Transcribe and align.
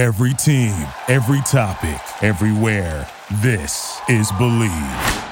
Every 0.00 0.32
team, 0.32 0.72
every 1.08 1.42
topic, 1.42 2.00
everywhere. 2.24 3.06
This 3.42 4.00
is 4.08 4.32
Bleav. 4.32 5.28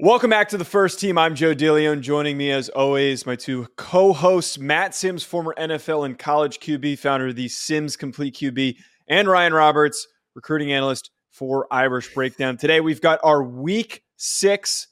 Welcome 0.00 0.30
back 0.30 0.48
to 0.48 0.58
the 0.58 0.64
first 0.64 0.98
team. 0.98 1.16
I'm 1.16 1.36
Joe 1.36 1.54
DeLeone. 1.54 2.00
Joining 2.00 2.36
me, 2.36 2.50
as 2.50 2.70
always, 2.70 3.26
my 3.26 3.36
two 3.36 3.68
co 3.76 4.12
hosts, 4.12 4.58
Matt 4.58 4.92
Simms, 4.92 5.22
former 5.22 5.54
NFL 5.56 6.04
and 6.04 6.18
college 6.18 6.58
QB, 6.58 6.98
founder 6.98 7.28
of 7.28 7.36
the 7.36 7.46
Simms 7.46 7.94
Complete 7.94 8.34
QB, 8.34 8.74
and 9.06 9.28
Ryan 9.28 9.54
Roberts, 9.54 10.08
recruiting 10.34 10.72
analyst 10.72 11.12
for 11.30 11.68
Irish 11.70 12.12
Breakdown. 12.12 12.56
Today, 12.56 12.80
we've 12.80 13.00
got 13.00 13.20
our 13.22 13.44
week 13.44 14.02
six 14.16 14.88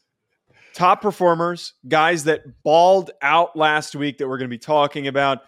top 0.73 1.03
performers, 1.03 1.75
guys 1.89 2.23
that 2.25 2.43
balled 2.63 3.11
out 3.23 3.57
last 3.57 3.97
week 3.97 4.19
that 4.19 4.29
we're 4.29 4.39
going 4.39 4.49
to 4.49 4.55
be 4.55 4.57
talking 4.57 5.09
about. 5.09 5.41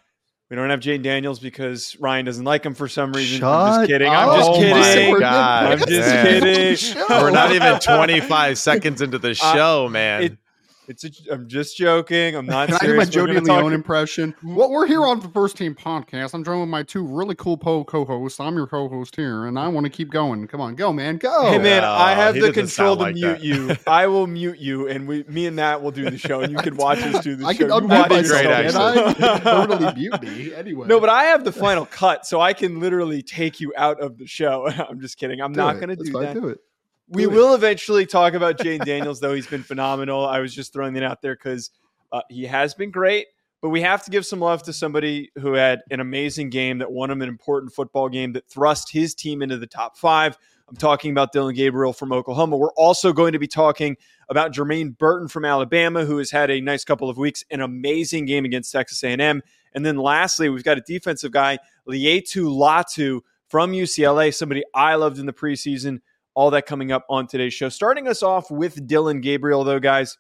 We 0.51 0.57
don't 0.57 0.69
have 0.71 0.81
Jayden 0.81 1.03
Daniels 1.03 1.39
because 1.41 1.97
Ryan 1.99 2.27
doesn't 2.27 2.45
like 2.45 2.65
him 2.65 2.75
for 2.75 2.87
some 2.87 3.13
reason. 3.13 3.41
Shut 3.41 3.49
I'm 3.49 3.81
just 3.81 3.89
kidding. 3.89 4.09
I'm 4.11 4.39
just 4.39 4.51
Oh 4.51 4.55
kidding. 4.57 5.13
my 5.15 5.19
God. 5.21 5.73
I'm 5.73 5.79
just 5.79 5.91
Man. 5.91 6.43
kidding. 6.43 7.07
We're 7.09 7.31
not 7.31 7.53
even 7.53 7.79
25 7.81 8.59
seconds 8.59 9.01
into 9.01 9.19
the 9.19 9.35
show, 9.35 9.89
man. 9.89 10.23
It, 10.25 10.39
it's 10.89 11.05
a, 11.05 11.11
I'm 11.33 11.49
just 11.49 11.77
joking. 11.77 12.35
I'm 12.37 12.47
not 12.47 12.69
Can 12.69 12.77
I 12.77 12.87
do 12.87 12.97
my 12.97 13.05
Joe 13.05 13.23
We're 13.23 13.27
gonna 13.29 13.41
Leone 13.41 13.63
talk- 13.65 13.73
impression? 13.73 14.33
Hmm? 14.41 14.55
Well, 14.55 14.71
we're 14.71 14.87
here 14.87 15.05
on 15.05 15.21
the 15.21 15.29
First 15.29 15.57
Team 15.57 15.75
Podcast. 15.75 16.35
I'm 16.35 16.45
joined 16.45 16.61
with 16.61 16.69
my 16.69 16.83
two 16.83 17.05
really 17.07 17.35
cool 17.35 17.57
po 17.57 17.85
co-hosts. 17.85 18.39
I'm 18.41 18.55
your 18.57 18.67
co-host 18.67 19.17
here, 19.17 19.47
and 19.47 19.59
I 19.59 19.69
want 19.69 19.85
to 19.85 19.91
keep 19.91 20.11
going. 20.11 20.47
Come 20.47 20.61
on, 20.61 20.75
go, 20.75 20.93
man, 20.93 21.17
go. 21.17 21.51
Hey 21.51 21.59
man, 21.59 21.85
I 21.85 22.13
Oh, 22.13 22.17
have 22.17 22.35
the 22.35 22.53
control 22.53 22.97
sound 22.97 22.99
to 22.99 23.05
like 23.05 23.15
mute 23.15 23.27
that. 23.27 23.43
you. 23.43 23.77
I 23.87 24.07
will 24.07 24.27
mute 24.27 24.59
you, 24.59 24.89
and 24.89 25.09
we, 25.09 25.23
me 25.25 25.47
and 25.47 25.57
Matt 25.57 25.83
will 25.83 25.91
do 25.91 26.09
the 26.11 26.19
show, 26.19 26.41
and 26.41 26.53
you 26.53 26.59
can 26.63 26.77
watch 26.77 26.99
us 26.99 27.23
do 27.25 27.37
the 27.37 27.47
I 27.47 27.53
show. 27.55 27.59
can 27.59 27.69
You 27.69 27.89
unmute 27.89 27.99
watch 28.01 28.11
myself, 28.11 28.43
Great, 28.43 28.67
and 28.67 28.77
I 28.77 29.13
can 29.15 29.41
totally 29.41 29.95
mute 29.95 30.23
me 30.23 30.55
anyway. 30.55 30.87
No, 30.89 31.01
but 31.01 31.09
I 31.09 31.25
have 31.25 31.45
the 31.45 31.53
final 31.53 31.87
cut, 31.87 32.27
so 32.27 32.41
I 32.41 32.53
can 32.53 32.81
literally 32.81 33.23
take 33.23 33.61
you 33.61 33.73
out 33.77 34.01
of 34.01 34.19
the 34.19 34.27
show. 34.27 34.67
I'm 34.69 35.01
just 35.01 35.17
kidding. 35.19 35.41
I'm 35.41 35.53
Do 35.53 35.59
not 35.61 35.77
going 35.77 35.89
to 35.89 35.97
That's 35.97 36.09
do 36.09 36.13
fine. 36.13 36.23
that. 36.23 36.35
Do 36.35 36.49
it. 36.49 36.59
We 37.09 37.27
will 37.27 37.55
eventually 37.55 38.07
talk 38.07 38.35
about 38.35 38.59
Jayden 38.59 38.85
Daniels, 38.85 39.21
though 39.21 39.35
he's 39.35 39.47
been 39.47 39.63
phenomenal. 39.63 40.27
I 40.27 40.41
was 40.41 40.55
just 40.55 40.73
throwing 40.73 40.95
that 40.95 41.03
out 41.03 41.21
there 41.21 41.35
because 41.35 41.71
uh, 42.13 42.23
he 42.31 42.45
has 42.47 42.75
been 42.75 42.91
great. 42.91 43.27
But 43.61 43.71
we 43.71 43.81
have 43.81 44.05
to 44.05 44.11
give 44.11 44.27
some 44.27 44.41
love 44.41 44.63
to 44.65 44.75
somebody 44.75 45.31
who 45.39 45.55
had 45.55 45.81
an 45.91 46.01
amazing 46.01 46.51
game 46.51 46.79
that 46.79 46.93
won 46.93 47.11
him 47.11 47.23
an 47.23 47.29
important 47.29 47.73
football 47.73 48.11
game 48.11 48.35
that 48.35 48.47
thrust 48.47 48.93
his 48.93 49.15
team 49.15 49.41
into 49.41 49.57
the 49.57 49.67
top 49.67 49.97
five. 49.97 50.37
I'm 50.69 50.77
talking 50.77 51.11
about 51.11 51.33
Dillon 51.33 51.55
Gabriel 51.55 51.93
from 51.93 52.13
Oklahoma. 52.13 52.57
We're 52.57 52.73
also 52.73 53.13
going 53.13 53.33
to 53.33 53.39
be 53.39 53.47
talking 53.47 53.97
about 54.29 54.53
Jermaine 54.53 54.97
Burton 54.97 55.29
from 55.29 55.45
Alabama, 55.45 56.05
who 56.05 56.19
has 56.19 56.31
had 56.31 56.51
a 56.51 56.61
nice 56.61 56.85
couple 56.85 57.09
of 57.11 57.17
weeks, 57.17 57.45
an 57.51 57.61
amazing 57.61 58.27
game 58.27 58.45
against 58.45 58.73
Texas 58.73 59.03
A&M. 59.03 59.43
And 59.75 59.85
then 59.85 59.97
lastly, 59.97 60.49
we've 60.49 60.65
got 60.65 60.79
a 60.79 60.83
defensive 60.83 61.33
guy, 61.33 61.59
Laiatu 61.89 62.47
Latu 62.47 63.21
from 63.49 63.73
UCLA, 63.73 64.35
somebody 64.35 64.63
I 64.75 64.95
loved 64.95 65.19
in 65.19 65.27
the 65.27 65.33
preseason. 65.33 66.01
All 66.35 66.51
that 66.51 66.67
coming 66.67 66.93
up 66.93 67.05
on 67.09 67.27
today's 67.27 67.55
show. 67.55 67.69
Starting 67.69 68.09
us 68.09 68.23
off 68.23 68.51
with 68.51 68.87
Dillon 68.87 69.21
Gabriel, 69.21 69.65
though, 69.65 69.81
guys. 69.81 70.19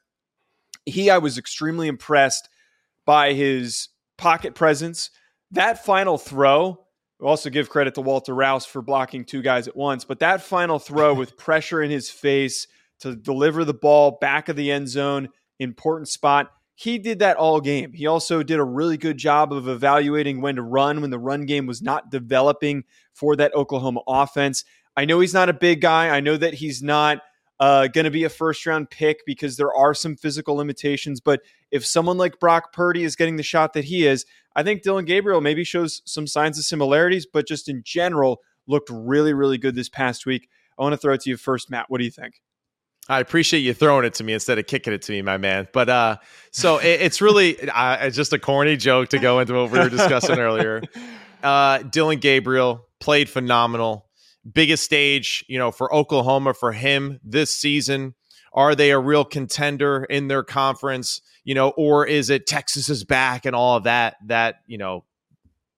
He, 0.87 1.11
I 1.11 1.19
was 1.19 1.39
extremely 1.39 1.89
impressed 1.89 2.48
by 3.05 3.33
his 3.33 3.89
pocket 4.17 4.55
presence. 4.55 5.11
That 5.51 5.85
final 5.85 6.19
throw, 6.19 6.85
we 7.19 7.27
also 7.27 7.51
give 7.51 7.70
credit 7.70 7.95
to 7.95 8.01
Walter 8.01 8.35
Rouse 8.35 8.67
for 8.67 8.83
blocking 8.83 9.25
two 9.25 9.42
guys 9.42 9.69
at 9.69 9.77
once, 9.77 10.05
but 10.05 10.20
that 10.20 10.42
final 10.42 10.79
throw 10.79 11.15
with 11.15 11.37
pressure 11.39 11.83
in 11.83 11.91
his 11.91 12.11
face 12.11 12.67
to 13.01 13.15
deliver 13.15 13.65
the 13.65 13.75
ball 13.75 14.19
back 14.20 14.48
of 14.48 14.57
the 14.57 14.70
end 14.70 14.89
zone, 14.89 15.29
important 15.59 16.09
spot. 16.09 16.51
He 16.77 16.98
did 16.98 17.20
that 17.20 17.37
all 17.37 17.61
game. 17.61 17.92
He 17.92 18.07
also 18.07 18.42
did 18.42 18.59
a 18.59 18.65
really 18.65 18.97
good 18.97 19.17
job 19.17 19.53
of 19.53 19.69
evaluating 19.69 20.41
when 20.41 20.57
to 20.57 20.62
run 20.62 21.01
when 21.01 21.11
the 21.11 21.19
run 21.19 21.47
game 21.47 21.67
was 21.67 21.81
not 21.81 22.11
developing 22.11 22.85
for 23.12 23.37
that 23.37 23.55
Oklahoma 23.55 24.01
offense. 24.09 24.65
I 24.97 25.05
know 25.05 25.20
he's 25.20 25.34
not 25.34 25.48
a 25.48 25.55
big 25.55 25.81
guy. 25.81 26.09
I 26.09 26.20
know 26.20 26.37
that 26.37 26.55
he's 26.55 26.83
not 26.83 27.20
uh, 27.61 27.87
going 27.89 28.05
to 28.05 28.11
be 28.11 28.25
a 28.25 28.28
first 28.28 28.64
round 28.67 28.91
pick 28.91 29.20
because 29.27 29.56
there 29.56 29.73
are 29.73 29.95
some 29.95 30.17
physical 30.17 30.57
limitations. 30.57 31.20
But 31.20 31.41
if 31.70 31.85
someone 31.85 32.18
like 32.18 32.41
Brock 32.41 32.73
Purdy 32.73 33.05
is 33.05 33.17
getting 33.17 33.36
the 33.36 33.42
shot 33.42 33.73
that 33.73 33.85
he 33.85 34.07
is, 34.07 34.27
I 34.57 34.63
think 34.63 34.83
Dillon 34.83 35.05
Gabriel 35.05 35.41
maybe 35.41 35.64
shows 35.64 36.02
some 36.05 36.27
signs 36.27 36.58
of 36.58 36.64
similarities, 36.64 37.27
but 37.27 37.46
just 37.46 37.68
in 37.68 37.83
general 37.85 38.41
looked 38.67 38.91
really, 38.91 39.33
really 39.33 39.58
good 39.58 39.74
this 39.74 39.89
past 39.89 40.27
week. 40.27 40.48
I 40.79 40.83
want 40.83 40.92
to 40.92 40.97
throw 40.97 41.14
it 41.14 41.20
to 41.23 41.30
you 41.30 41.36
first, 41.36 41.70
Matt. 41.70 41.86
What 41.89 41.98
do 41.98 42.05
you 42.05 42.11
think? 42.11 42.41
I 43.08 43.20
appreciate 43.20 43.61
you 43.61 43.74
throwing 43.74 44.07
it 44.07 44.14
to 44.14 44.24
me 44.24 44.33
instead 44.33 44.58
of 44.58 44.67
kicking 44.67 44.92
it 44.92 45.02
to 45.02 45.13
me, 45.13 45.20
my 45.23 45.36
man. 45.36 45.68
But 45.73 45.89
uh, 45.89 46.17
so 46.51 46.79
it, 46.80 47.02
it's 47.02 47.20
really 47.20 47.61
uh, 47.68 48.07
it's 48.07 48.17
just 48.17 48.33
a 48.33 48.39
corny 48.39 48.77
joke 48.77 49.11
to 49.11 49.18
go 49.18 49.41
into 49.41 49.55
what 49.55 49.70
we 49.70 49.79
were 49.79 49.91
discussing 49.91 50.39
earlier. 50.39 50.83
Uh, 51.42 51.83
Dillon 51.83 52.20
Gabriel 52.20 52.86
played 53.01 53.29
phenomenal. 53.29 54.04
Biggest 54.50 54.84
stage, 54.84 55.44
you 55.48 55.58
know, 55.58 55.70
for 55.70 55.92
Oklahoma 55.94 56.55
for 56.55 56.72
him 56.72 57.20
this 57.24 57.55
season. 57.55 58.14
Are 58.52 58.74
they 58.74 58.90
a 58.90 58.98
real 58.98 59.24
contender 59.24 60.05
in 60.05 60.28
their 60.28 60.42
conference? 60.42 61.20
You 61.44 61.55
know, 61.55 61.70
or 61.70 62.06
is 62.06 62.30
it 62.30 62.46
Texas 62.46 62.88
is 62.88 63.05
back 63.05 63.46
and 63.46 63.56
all 63.56 63.77
of 63.77 63.84
that 63.84 64.16
that 64.27 64.56
you 64.66 64.78
know, 64.78 65.05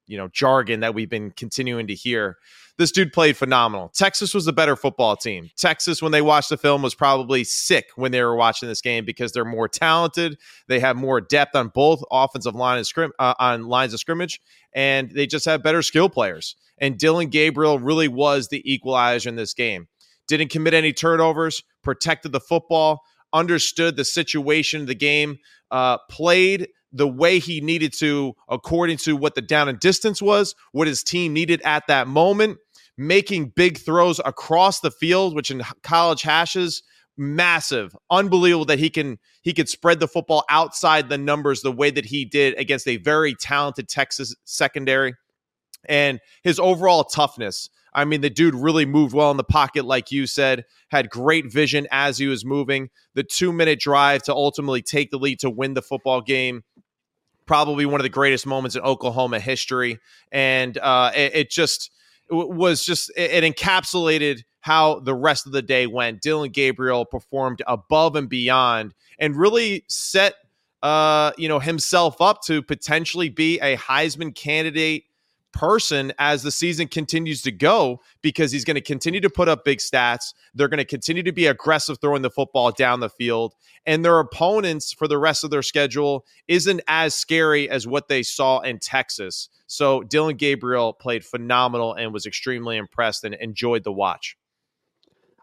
you 0.06 0.17
know, 0.17 0.28
jargon 0.28 0.81
that 0.81 0.94
we've 0.94 1.11
been 1.11 1.31
continuing 1.31 1.87
to 1.89 1.94
hear 1.94 2.37
this 2.78 2.93
dude 2.93 3.12
played 3.12 3.37
phenomenal. 3.37 3.89
Texas 3.89 4.34
was 4.34 4.44
the 4.44 4.53
better 4.53 4.77
football 4.77 5.17
team. 5.17 5.50
Texas, 5.56 6.03
when 6.03 6.12
they 6.12 6.21
watched 6.21 6.50
the 6.50 6.59
film, 6.59 6.83
was 6.83 6.94
probably 6.94 7.43
sick 7.43 7.87
when 7.97 8.12
they 8.12 8.22
were 8.22 8.37
watching 8.37 8.69
this 8.69 8.83
game 8.83 9.05
because 9.05 9.33
they're 9.33 9.47
more 9.47 9.69
talented. 9.69 10.39
They 10.69 10.81
have 10.81 10.97
more 10.97 11.21
depth 11.21 11.55
on 11.55 11.69
both 11.69 12.03
offensive 12.11 12.55
line 12.55 12.77
and 12.77 12.87
scrim 12.87 13.12
uh, 13.19 13.34
on 13.39 13.66
lines 13.66 13.95
of 13.95 14.00
scrimmage, 14.00 14.41
and 14.75 15.11
they 15.11 15.27
just 15.27 15.47
have 15.47 15.62
better 15.62 15.83
skill 15.83 16.11
players. 16.11 16.55
And 16.78 16.99
Dillon 16.99 17.28
Gabriel 17.28 17.78
really 17.78 18.09
was 18.09 18.49
the 18.49 18.71
equalizer 18.71 19.28
in 19.28 19.37
this 19.37 19.55
game. 19.55 19.89
Didn't 20.28 20.50
commit 20.50 20.75
any 20.75 20.93
turnovers, 20.93 21.62
protected 21.83 22.33
the 22.33 22.41
football, 22.41 23.03
understood 23.33 23.97
the 23.97 24.05
situation 24.05 24.83
of 24.83 24.87
the 24.87 24.95
game, 24.95 25.39
uh, 25.71 25.99
played 26.11 26.69
the 26.93 27.09
way 27.09 27.39
he 27.39 27.61
needed 27.61 27.93
to 27.99 28.35
according 28.49 28.97
to 28.97 29.17
what 29.17 29.35
the 29.35 29.43
down 29.43 29.69
and 29.69 29.81
distance 29.81 30.23
was, 30.23 30.55
what 30.73 30.87
his 30.87 31.03
team 31.03 31.33
needed 31.33 31.61
at 31.63 31.87
that 31.89 32.07
moment 32.07 32.59
making 32.97 33.53
big 33.55 33.79
throws 33.79 34.21
across 34.25 34.81
the 34.81 34.91
field, 34.91 35.35
which 35.35 35.51
in 35.51 35.63
college 35.83 36.23
hashes 36.23 36.83
massive, 37.17 37.97
unbelievable 38.11 38.65
that 38.67 38.79
he 38.79 38.91
can 38.91 39.19
he 39.43 39.53
could 39.53 39.69
spread 39.69 40.01
the 40.01 40.09
football 40.09 40.45
outside 40.51 41.09
the 41.09 41.19
numbers 41.19 41.63
the 41.63 41.73
way 41.73 41.91
that 41.91 42.07
he 42.07 42.25
did 42.25 42.59
against 42.59 42.89
a 42.89 42.97
very 42.99 43.35
talented 43.35 43.89
Texas 43.89 44.35
secondary, 44.45 45.15
and 45.89 46.21
his 46.43 46.59
overall 46.59 47.05
toughness. 47.05 47.71
I 47.95 48.05
mean, 48.05 48.21
the 48.21 48.29
dude 48.29 48.55
really 48.55 48.85
moved 48.85 49.15
well 49.15 49.31
in 49.31 49.39
the 49.39 49.45
pocket, 49.45 49.87
like 49.87 50.13
you 50.13 50.27
said, 50.27 50.67
had 50.91 51.09
great 51.09 51.51
vision 51.51 51.87
as 51.91 52.19
he 52.19 52.27
was 52.27 52.45
moving. 52.45 52.91
The 53.15 53.23
two 53.23 53.53
minute 53.53 53.81
drive 53.81 54.23
to 54.25 54.35
ultimately 54.35 54.83
take 54.83 55.11
the 55.11 55.19
lead 55.19 55.39
to 55.41 55.49
win 55.49 55.73
the 55.73 55.81
football 55.81 56.21
game 56.21 56.63
probably 57.47 57.87
one 57.87 58.01
of 58.01 58.05
the 58.05 58.11
greatest 58.11 58.47
moments 58.47 58.77
in 58.77 58.83
Oklahoma 58.83 59.41
history, 59.41 59.99
and 60.33 60.77
uh, 60.79 61.12
it, 61.15 61.34
it 61.34 61.51
just 61.51 61.91
it 62.31 62.49
was 62.49 62.84
just 62.84 63.11
it, 63.17 63.45
it 63.45 63.57
encapsulated 63.57 64.43
how 64.61 65.01
the 65.01 65.15
rest 65.15 65.47
of 65.47 65.53
the 65.53 65.62
day 65.62 65.87
went. 65.87 66.21
Dillon 66.21 66.51
Gabriel 66.51 67.05
performed 67.05 67.62
above 67.67 68.17
and 68.17 68.29
beyond, 68.29 68.95
and 69.19 69.37
really 69.37 69.84
set 69.89 70.34
uh, 70.83 71.33
you 71.39 71.49
know 71.49 71.61
himself 71.61 72.21
up 72.21 72.43
to 72.43 72.62
potentially 72.62 73.29
be 73.29 73.59
a 73.61 73.77
Heisman 73.77 74.34
candidate 74.34 75.05
person 75.56 76.12
as 76.19 76.43
the 76.43 76.50
season 76.50 76.87
continues 76.87 77.41
to 77.41 77.50
go 77.50 78.03
because 78.21 78.53
he's 78.53 78.65
going 78.65 78.75
to 78.75 78.83
continue 78.83 79.21
to 79.21 79.31
put 79.31 79.49
up 79.49 79.65
big 79.65 79.78
stats. 79.78 80.34
They're 80.55 80.69
going 80.69 80.78
to 80.78 80.84
continue 80.84 81.22
to 81.22 81.33
be 81.33 81.47
aggressive 81.47 81.99
throwing 81.99 82.21
the 82.21 82.31
football 82.31 82.72
down 82.72 83.00
the 83.00 83.09
field. 83.09 83.55
And 83.87 84.05
their 84.05 84.19
opponents 84.19 84.93
for 84.93 85.09
the 85.09 85.16
rest 85.16 85.45
of 85.45 85.50
their 85.50 85.62
schedule 85.62 86.27
isn't 86.47 86.83
as 86.87 87.15
scary 87.15 87.71
as 87.71 87.87
what 87.87 88.09
they 88.09 88.22
saw 88.22 88.61
in 88.61 88.78
Texas. 88.78 89.49
So 89.66 90.03
Dillon 90.03 90.37
Gabriel 90.37 90.93
played 90.93 91.25
phenomenal 91.25 91.95
and 91.95 92.13
was 92.13 92.27
extremely 92.27 92.77
impressed 92.77 93.25
and 93.25 93.34
enjoyed 93.34 93.83
the 93.83 93.92
watch. 93.92 94.36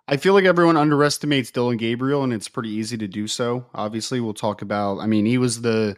I 0.08 0.18
feel 0.18 0.34
like 0.34 0.46
everyone 0.46 0.78
underestimates 0.78 1.50
Dillon 1.50 1.78
Gabriel, 1.78 2.24
and 2.24 2.34
it's 2.34 2.50
pretty 2.50 2.70
easy 2.70 2.98
to 2.98 3.08
do 3.08 3.26
so. 3.26 3.66
Obviously, 3.74 4.20
we'll 4.20 4.34
talk 4.34 4.62
about. 4.62 5.00
I 5.00 5.08
mean, 5.08 5.26
he 5.26 5.38
was 5.38 5.62
the 5.62 5.98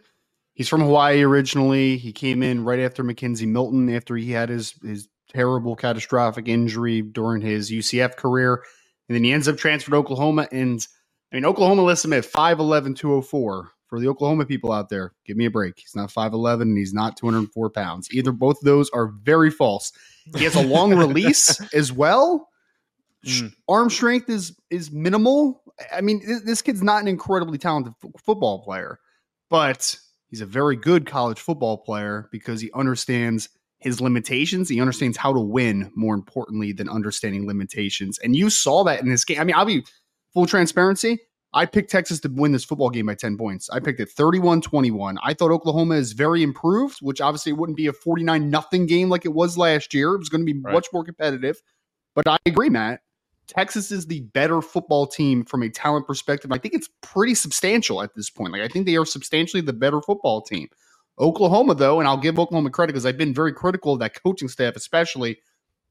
he's 0.56 0.68
from 0.68 0.80
Hawaii 0.80 1.22
originally. 1.22 1.96
He 1.98 2.12
came 2.12 2.42
in 2.42 2.64
right 2.64 2.80
after 2.80 3.04
McKenzie 3.04 3.46
Milton 3.46 3.88
after 3.94 4.16
he 4.16 4.32
had 4.32 4.48
his 4.48 4.74
his 4.82 5.08
terrible 5.28 5.76
catastrophic 5.76 6.48
injury 6.48 7.02
during 7.02 7.42
his 7.42 7.70
UCF 7.70 8.16
career, 8.16 8.64
and 9.08 9.14
then 9.14 9.22
he 9.22 9.32
ends 9.32 9.46
up 9.46 9.56
transferred 9.56 9.92
to 9.92 9.98
Oklahoma. 9.98 10.48
And 10.50 10.84
I 11.32 11.36
mean, 11.36 11.44
Oklahoma 11.44 11.82
lists 11.82 12.04
him 12.04 12.12
at 12.12 12.24
5'11", 12.24 12.96
204. 12.96 13.70
For 13.88 14.00
the 14.00 14.08
Oklahoma 14.08 14.46
people 14.46 14.72
out 14.72 14.88
there, 14.88 15.12
give 15.24 15.36
me 15.36 15.44
a 15.44 15.50
break. 15.50 15.78
He's 15.78 15.94
not 15.94 16.10
5'11 16.10 16.62
and 16.62 16.76
he's 16.76 16.92
not 16.92 17.16
204 17.16 17.70
pounds. 17.70 18.08
Either 18.10 18.32
both 18.32 18.58
of 18.58 18.64
those 18.64 18.90
are 18.90 19.12
very 19.22 19.48
false. 19.48 19.92
He 20.36 20.42
has 20.42 20.56
a 20.56 20.62
long 20.62 20.92
release 20.98 21.60
as 21.72 21.92
well. 21.92 22.48
Mm. 23.24 23.52
Arm 23.68 23.90
strength 23.90 24.28
is 24.28 24.56
is 24.70 24.90
minimal. 24.90 25.62
I 25.92 26.00
mean, 26.00 26.20
this 26.44 26.62
kid's 26.62 26.82
not 26.82 27.02
an 27.02 27.06
incredibly 27.06 27.58
talented 27.58 27.92
f- 28.02 28.10
football 28.24 28.64
player, 28.64 28.98
but 29.50 29.96
he's 30.28 30.40
a 30.40 30.46
very 30.46 30.76
good 30.76 31.06
college 31.06 31.38
football 31.38 31.78
player 31.78 32.28
because 32.32 32.60
he 32.60 32.70
understands 32.72 33.48
his 33.78 34.00
limitations. 34.00 34.68
He 34.68 34.80
understands 34.80 35.16
how 35.16 35.32
to 35.32 35.40
win 35.40 35.92
more 35.94 36.14
importantly 36.14 36.72
than 36.72 36.88
understanding 36.88 37.46
limitations. 37.46 38.18
And 38.18 38.34
you 38.34 38.50
saw 38.50 38.84
that 38.84 39.00
in 39.00 39.08
this 39.08 39.24
game. 39.24 39.40
I 39.40 39.44
mean, 39.44 39.56
I'll 39.56 39.64
be 39.64 39.84
full 40.32 40.46
transparency. 40.46 41.18
I 41.52 41.64
picked 41.64 41.90
Texas 41.90 42.20
to 42.20 42.28
win 42.28 42.52
this 42.52 42.64
football 42.64 42.90
game 42.90 43.06
by 43.06 43.14
10 43.14 43.38
points. 43.38 43.70
I 43.70 43.80
picked 43.80 44.00
it 44.00 44.10
31 44.10 44.60
21. 44.60 45.18
I 45.22 45.32
thought 45.32 45.50
Oklahoma 45.50 45.94
is 45.94 46.12
very 46.12 46.42
improved, 46.42 46.98
which 47.00 47.20
obviously 47.20 47.52
wouldn't 47.52 47.76
be 47.76 47.86
a 47.86 47.92
49 47.92 48.50
nothing 48.50 48.86
game 48.86 49.08
like 49.08 49.24
it 49.24 49.32
was 49.32 49.56
last 49.56 49.94
year. 49.94 50.14
It 50.14 50.18
was 50.18 50.28
going 50.28 50.44
to 50.44 50.52
be 50.52 50.58
right. 50.60 50.72
much 50.72 50.88
more 50.92 51.04
competitive. 51.04 51.62
But 52.14 52.28
I 52.28 52.36
agree, 52.44 52.68
Matt. 52.68 53.00
Texas 53.46 53.92
is 53.92 54.06
the 54.06 54.20
better 54.20 54.60
football 54.60 55.06
team 55.06 55.44
from 55.44 55.62
a 55.62 55.68
talent 55.68 56.06
perspective. 56.06 56.52
I 56.52 56.58
think 56.58 56.74
it's 56.74 56.88
pretty 57.00 57.34
substantial 57.34 58.02
at 58.02 58.14
this 58.14 58.28
point. 58.28 58.52
Like, 58.52 58.62
I 58.62 58.68
think 58.68 58.86
they 58.86 58.96
are 58.96 59.04
substantially 59.04 59.60
the 59.60 59.72
better 59.72 60.00
football 60.00 60.42
team. 60.42 60.68
Oklahoma, 61.18 61.74
though, 61.74 61.98
and 61.98 62.08
I'll 62.08 62.16
give 62.16 62.38
Oklahoma 62.38 62.70
credit 62.70 62.92
because 62.92 63.06
I've 63.06 63.16
been 63.16 63.32
very 63.32 63.52
critical 63.52 63.94
of 63.94 64.00
that 64.00 64.20
coaching 64.22 64.48
staff, 64.48 64.76
especially 64.76 65.38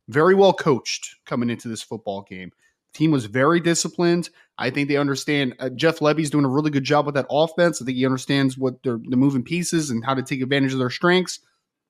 very 0.07 0.35
well 0.35 0.53
coached 0.53 1.15
coming 1.25 1.49
into 1.49 1.67
this 1.67 1.81
football 1.81 2.21
game. 2.21 2.51
team 2.93 3.11
was 3.11 3.25
very 3.25 3.59
disciplined. 3.59 4.29
I 4.57 4.69
think 4.69 4.87
they 4.87 4.97
understand. 4.97 5.55
Uh, 5.59 5.69
Jeff 5.69 5.99
Lebby's 5.99 6.29
doing 6.29 6.45
a 6.45 6.49
really 6.49 6.71
good 6.71 6.83
job 6.83 7.05
with 7.05 7.15
that 7.15 7.25
offense. 7.29 7.81
I 7.81 7.85
think 7.85 7.97
he 7.97 8.05
understands 8.05 8.57
what 8.57 8.81
they're 8.83 8.99
the 9.03 9.17
moving 9.17 9.43
pieces 9.43 9.89
and 9.89 10.05
how 10.05 10.13
to 10.13 10.21
take 10.21 10.41
advantage 10.41 10.73
of 10.73 10.79
their 10.79 10.89
strengths. 10.89 11.39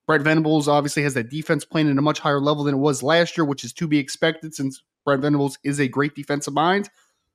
Brent 0.08 0.24
Venables 0.24 0.68
obviously 0.68 1.04
has 1.04 1.16
that 1.16 1.30
defense 1.30 1.66
playing 1.66 1.90
at 1.90 1.98
a 1.98 2.02
much 2.02 2.20
higher 2.20 2.40
level 2.40 2.64
than 2.64 2.76
it 2.76 2.80
was 2.80 3.04
last 3.04 3.38
year, 3.38 3.46
which 3.46 3.64
is 3.64 3.74
to 3.74 3.88
be 3.88 3.98
expected 3.98 4.54
since 4.54 4.84
Brent 5.06 5.22
Venables 5.22 5.58
is 5.64 5.80
a 5.80 5.88
great 5.88 6.16
defensive 6.16 6.54
mind. 6.54 6.90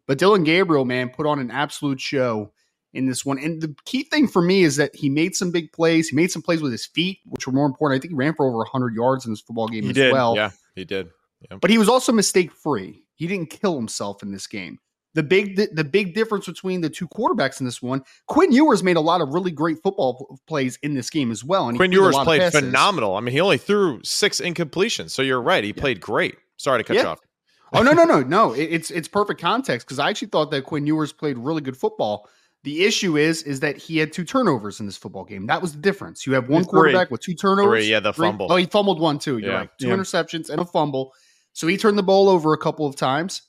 But 0.06 0.18
Dillon 0.18 0.44
Gabriel, 0.44 0.84
man, 0.84 1.08
put 1.08 1.26
on 1.26 1.38
an 1.38 1.50
absolute 1.50 2.00
show 2.00 2.52
in 2.92 3.06
this 3.06 3.24
one. 3.24 3.38
And 3.38 3.62
the 3.62 3.74
key 3.84 4.02
thing 4.02 4.26
for 4.26 4.42
me 4.42 4.62
is 4.62 4.76
that 4.76 4.94
he 4.94 5.08
made 5.08 5.36
some 5.36 5.50
big 5.50 5.72
plays. 5.72 6.08
He 6.08 6.16
made 6.16 6.30
some 6.30 6.42
plays 6.42 6.60
with 6.60 6.72
his 6.72 6.86
feet, 6.86 7.20
which 7.26 7.46
were 7.46 7.52
more 7.52 7.66
important. 7.66 7.98
I 7.98 8.02
think 8.02 8.12
he 8.12 8.16
ran 8.16 8.34
for 8.34 8.46
over 8.46 8.58
100 8.58 8.94
yards 8.94 9.24
in 9.24 9.32
this 9.32 9.40
football 9.40 9.68
game 9.68 9.84
he 9.84 9.90
as 9.90 9.94
did. 9.94 10.12
well. 10.12 10.34
Yeah, 10.34 10.50
he 10.74 10.84
did. 10.84 11.10
Yeah. 11.48 11.58
But 11.60 11.70
he 11.70 11.78
was 11.78 11.88
also 11.88 12.12
mistake 12.12 12.52
free. 12.52 13.04
He 13.14 13.26
didn't 13.26 13.50
kill 13.50 13.76
himself 13.76 14.22
in 14.22 14.32
this 14.32 14.46
game. 14.46 14.78
The 15.14 15.22
big 15.24 15.56
the, 15.56 15.68
the, 15.72 15.82
big 15.82 16.14
difference 16.14 16.46
between 16.46 16.82
the 16.82 16.88
two 16.88 17.08
quarterbacks 17.08 17.58
in 17.58 17.66
this 17.66 17.82
one, 17.82 18.04
Quinn 18.28 18.52
Ewers 18.52 18.84
made 18.84 18.96
a 18.96 19.00
lot 19.00 19.20
of 19.20 19.34
really 19.34 19.50
great 19.50 19.82
football 19.82 20.38
plays 20.46 20.78
in 20.84 20.94
this 20.94 21.10
game 21.10 21.32
as 21.32 21.42
well. 21.42 21.68
And 21.68 21.76
Quinn 21.76 21.90
Ewers 21.90 22.16
played 22.18 22.52
phenomenal. 22.52 23.16
I 23.16 23.20
mean, 23.20 23.32
he 23.32 23.40
only 23.40 23.58
threw 23.58 24.00
six 24.04 24.40
incompletions, 24.40 25.10
so 25.10 25.22
you're 25.22 25.42
right. 25.42 25.64
He 25.64 25.70
yeah. 25.70 25.80
played 25.80 26.00
great. 26.00 26.36
Sorry 26.58 26.78
to 26.78 26.84
cut 26.84 26.94
yeah. 26.94 27.02
you 27.02 27.08
off. 27.08 27.20
Oh 27.72 27.82
no 27.82 27.92
no 27.92 28.04
no 28.04 28.22
no! 28.22 28.52
It, 28.52 28.64
it's 28.64 28.90
it's 28.90 29.08
perfect 29.08 29.40
context 29.40 29.86
because 29.86 29.98
I 29.98 30.10
actually 30.10 30.28
thought 30.28 30.50
that 30.50 30.64
Quinn 30.64 30.86
Ewers 30.86 31.12
played 31.12 31.38
really 31.38 31.62
good 31.62 31.76
football. 31.76 32.28
The 32.62 32.84
issue 32.84 33.16
is, 33.16 33.42
is 33.44 33.60
that 33.60 33.78
he 33.78 33.96
had 33.96 34.12
two 34.12 34.24
turnovers 34.24 34.80
in 34.80 34.86
this 34.86 34.96
football 34.96 35.24
game. 35.24 35.46
That 35.46 35.62
was 35.62 35.72
the 35.72 35.80
difference. 35.80 36.26
You 36.26 36.34
have 36.34 36.50
one 36.50 36.64
quarterback 36.66 37.10
with 37.10 37.22
two 37.22 37.34
turnovers. 37.34 37.84
Three, 37.84 37.90
yeah, 37.90 38.00
the 38.00 38.12
fumble. 38.12 38.48
Oh, 38.50 38.56
he 38.56 38.66
fumbled 38.66 39.00
one 39.00 39.18
too. 39.18 39.38
You're 39.38 39.52
yeah. 39.52 39.56
right. 39.58 39.70
Two 39.78 39.88
yeah. 39.88 39.94
interceptions 39.94 40.50
and 40.50 40.60
a 40.60 40.66
fumble. 40.66 41.14
So 41.54 41.66
he 41.66 41.78
turned 41.78 41.96
the 41.96 42.02
ball 42.02 42.28
over 42.28 42.52
a 42.52 42.58
couple 42.58 42.86
of 42.86 42.96
times. 42.96 43.42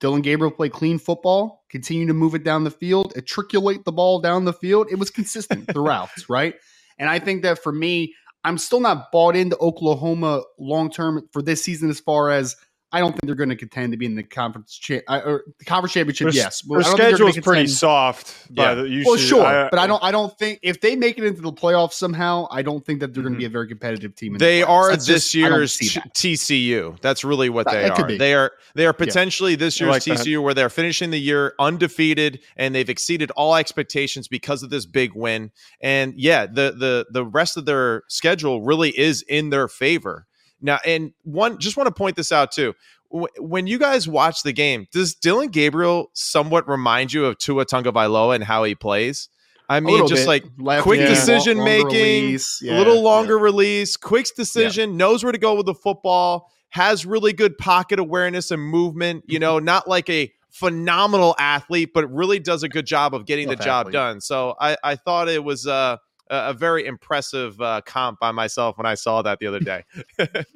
Dillon 0.00 0.22
Gabriel 0.22 0.50
played 0.50 0.72
clean 0.72 0.98
football, 0.98 1.64
continued 1.70 2.08
to 2.08 2.14
move 2.14 2.34
it 2.34 2.42
down 2.42 2.64
the 2.64 2.72
field, 2.72 3.12
matriculate 3.14 3.84
the 3.84 3.92
ball 3.92 4.20
down 4.20 4.44
the 4.44 4.52
field. 4.52 4.88
It 4.90 4.96
was 4.96 5.10
consistent 5.10 5.70
throughout, 5.72 6.10
right? 6.28 6.54
And 6.98 7.08
I 7.08 7.20
think 7.20 7.42
that 7.42 7.62
for 7.62 7.70
me, 7.70 8.12
I'm 8.42 8.58
still 8.58 8.80
not 8.80 9.12
bought 9.12 9.36
into 9.36 9.56
Oklahoma 9.58 10.42
long 10.58 10.90
term 10.90 11.28
for 11.32 11.42
this 11.42 11.62
season 11.62 11.90
as 11.90 12.00
far 12.00 12.30
as– 12.30 12.56
I 12.92 13.00
don't 13.00 13.12
think 13.12 13.22
they're 13.24 13.34
going 13.34 13.48
to 13.48 13.56
contend 13.56 13.92
to 13.92 13.96
be 13.96 14.04
in 14.04 14.14
the 14.14 14.22
conference 14.22 14.76
cha- 14.76 15.00
uh, 15.08 15.22
or 15.24 15.44
the 15.58 15.64
conference 15.64 15.94
championship. 15.94 16.26
Their, 16.26 16.34
yes, 16.34 16.60
their 16.60 16.82
schedule 16.82 17.28
is 17.28 17.38
pretty 17.38 17.66
soft. 17.66 18.48
Yeah. 18.50 18.74
The, 18.74 19.04
well, 19.06 19.16
sure, 19.16 19.44
I, 19.44 19.68
but 19.70 19.78
I 19.78 19.86
don't. 19.86 20.02
I 20.02 20.10
don't 20.10 20.36
think 20.38 20.58
if 20.62 20.80
they 20.80 20.94
make 20.94 21.16
it 21.16 21.24
into 21.24 21.40
the 21.40 21.52
playoffs 21.52 21.94
somehow, 21.94 22.46
I 22.50 22.60
don't 22.60 22.84
think 22.84 23.00
that 23.00 23.14
they're 23.14 23.22
going 23.22 23.32
to 23.32 23.38
be 23.38 23.44
mm-hmm. 23.44 23.50
a 23.50 23.52
very 23.52 23.68
competitive 23.68 24.14
team. 24.14 24.36
they 24.36 24.60
the 24.60 24.66
are 24.68 24.90
this 24.90 25.06
just, 25.06 25.34
year's 25.34 25.78
that. 25.78 26.12
TCU. 26.14 27.00
That's 27.00 27.24
really 27.24 27.48
what 27.48 27.66
they 27.66 27.88
that, 27.88 27.98
are. 27.98 28.16
They 28.16 28.34
are. 28.34 28.52
They 28.74 28.86
are 28.86 28.92
potentially 28.92 29.52
yeah. 29.52 29.58
this 29.58 29.80
year's 29.80 29.90
like 29.90 30.02
TCU, 30.02 30.34
that. 30.34 30.42
where 30.42 30.54
they're 30.54 30.68
finishing 30.68 31.10
the 31.10 31.20
year 31.20 31.54
undefeated 31.58 32.40
and 32.56 32.74
they've 32.74 32.88
exceeded 32.88 33.30
all 33.32 33.56
expectations 33.56 34.28
because 34.28 34.62
of 34.62 34.70
this 34.70 34.84
big 34.84 35.14
win. 35.14 35.50
And 35.80 36.14
yeah, 36.16 36.46
the 36.46 36.74
the 36.76 37.06
the 37.10 37.24
rest 37.24 37.56
of 37.56 37.64
their 37.64 38.02
schedule 38.08 38.62
really 38.62 38.96
is 38.98 39.22
in 39.22 39.48
their 39.50 39.68
favor. 39.68 40.26
Now, 40.62 40.78
and 40.86 41.12
one, 41.24 41.58
just 41.58 41.76
want 41.76 41.88
to 41.88 41.94
point 41.94 42.16
this 42.16 42.32
out 42.32 42.52
too. 42.52 42.74
When 43.10 43.66
you 43.66 43.78
guys 43.78 44.08
watch 44.08 44.42
the 44.42 44.52
game, 44.52 44.86
does 44.90 45.14
Dillon 45.14 45.48
Gabriel 45.48 46.10
somewhat 46.14 46.66
remind 46.66 47.12
you 47.12 47.26
of 47.26 47.36
Tua 47.36 47.66
Tagovailoa 47.66 48.36
and 48.36 48.44
how 48.44 48.64
he 48.64 48.74
plays? 48.74 49.28
I 49.68 49.80
mean, 49.80 50.06
just 50.06 50.22
bit. 50.22 50.28
like 50.28 50.44
Left, 50.58 50.82
quick 50.82 51.00
yeah. 51.00 51.08
decision 51.08 51.62
making, 51.62 52.38
yeah, 52.62 52.76
a 52.76 52.78
little 52.78 53.02
longer 53.02 53.36
yeah. 53.36 53.42
release, 53.42 53.96
quick 53.96 54.26
decision, 54.34 54.96
knows 54.96 55.22
where 55.22 55.32
to 55.32 55.38
go 55.38 55.54
with 55.54 55.66
the 55.66 55.74
football, 55.74 56.50
has 56.70 57.06
really 57.06 57.32
good 57.32 57.58
pocket 57.58 57.98
awareness 57.98 58.50
and 58.50 58.62
movement. 58.62 59.24
You 59.26 59.38
know, 59.38 59.58
not 59.58 59.88
like 59.88 60.08
a 60.10 60.32
phenomenal 60.50 61.34
athlete, 61.38 61.90
but 61.94 62.10
really 62.12 62.38
does 62.38 62.62
a 62.62 62.68
good 62.68 62.86
job 62.86 63.14
of 63.14 63.24
getting 63.24 63.48
the 63.48 63.56
job 63.56 63.86
athlete. 63.86 63.92
done. 63.92 64.20
So 64.20 64.54
I, 64.60 64.76
I 64.84 64.96
thought 64.96 65.28
it 65.28 65.42
was 65.42 65.66
uh, 65.66 65.96
a, 66.32 66.54
very 66.54 66.86
impressive 66.86 67.60
uh, 67.60 67.80
comp 67.84 68.18
by 68.18 68.32
myself 68.32 68.78
when 68.78 68.86
I 68.86 68.94
saw 68.94 69.22
that 69.22 69.38
the 69.38 69.46
other 69.46 69.60
day. 69.60 69.84
and 70.18 70.46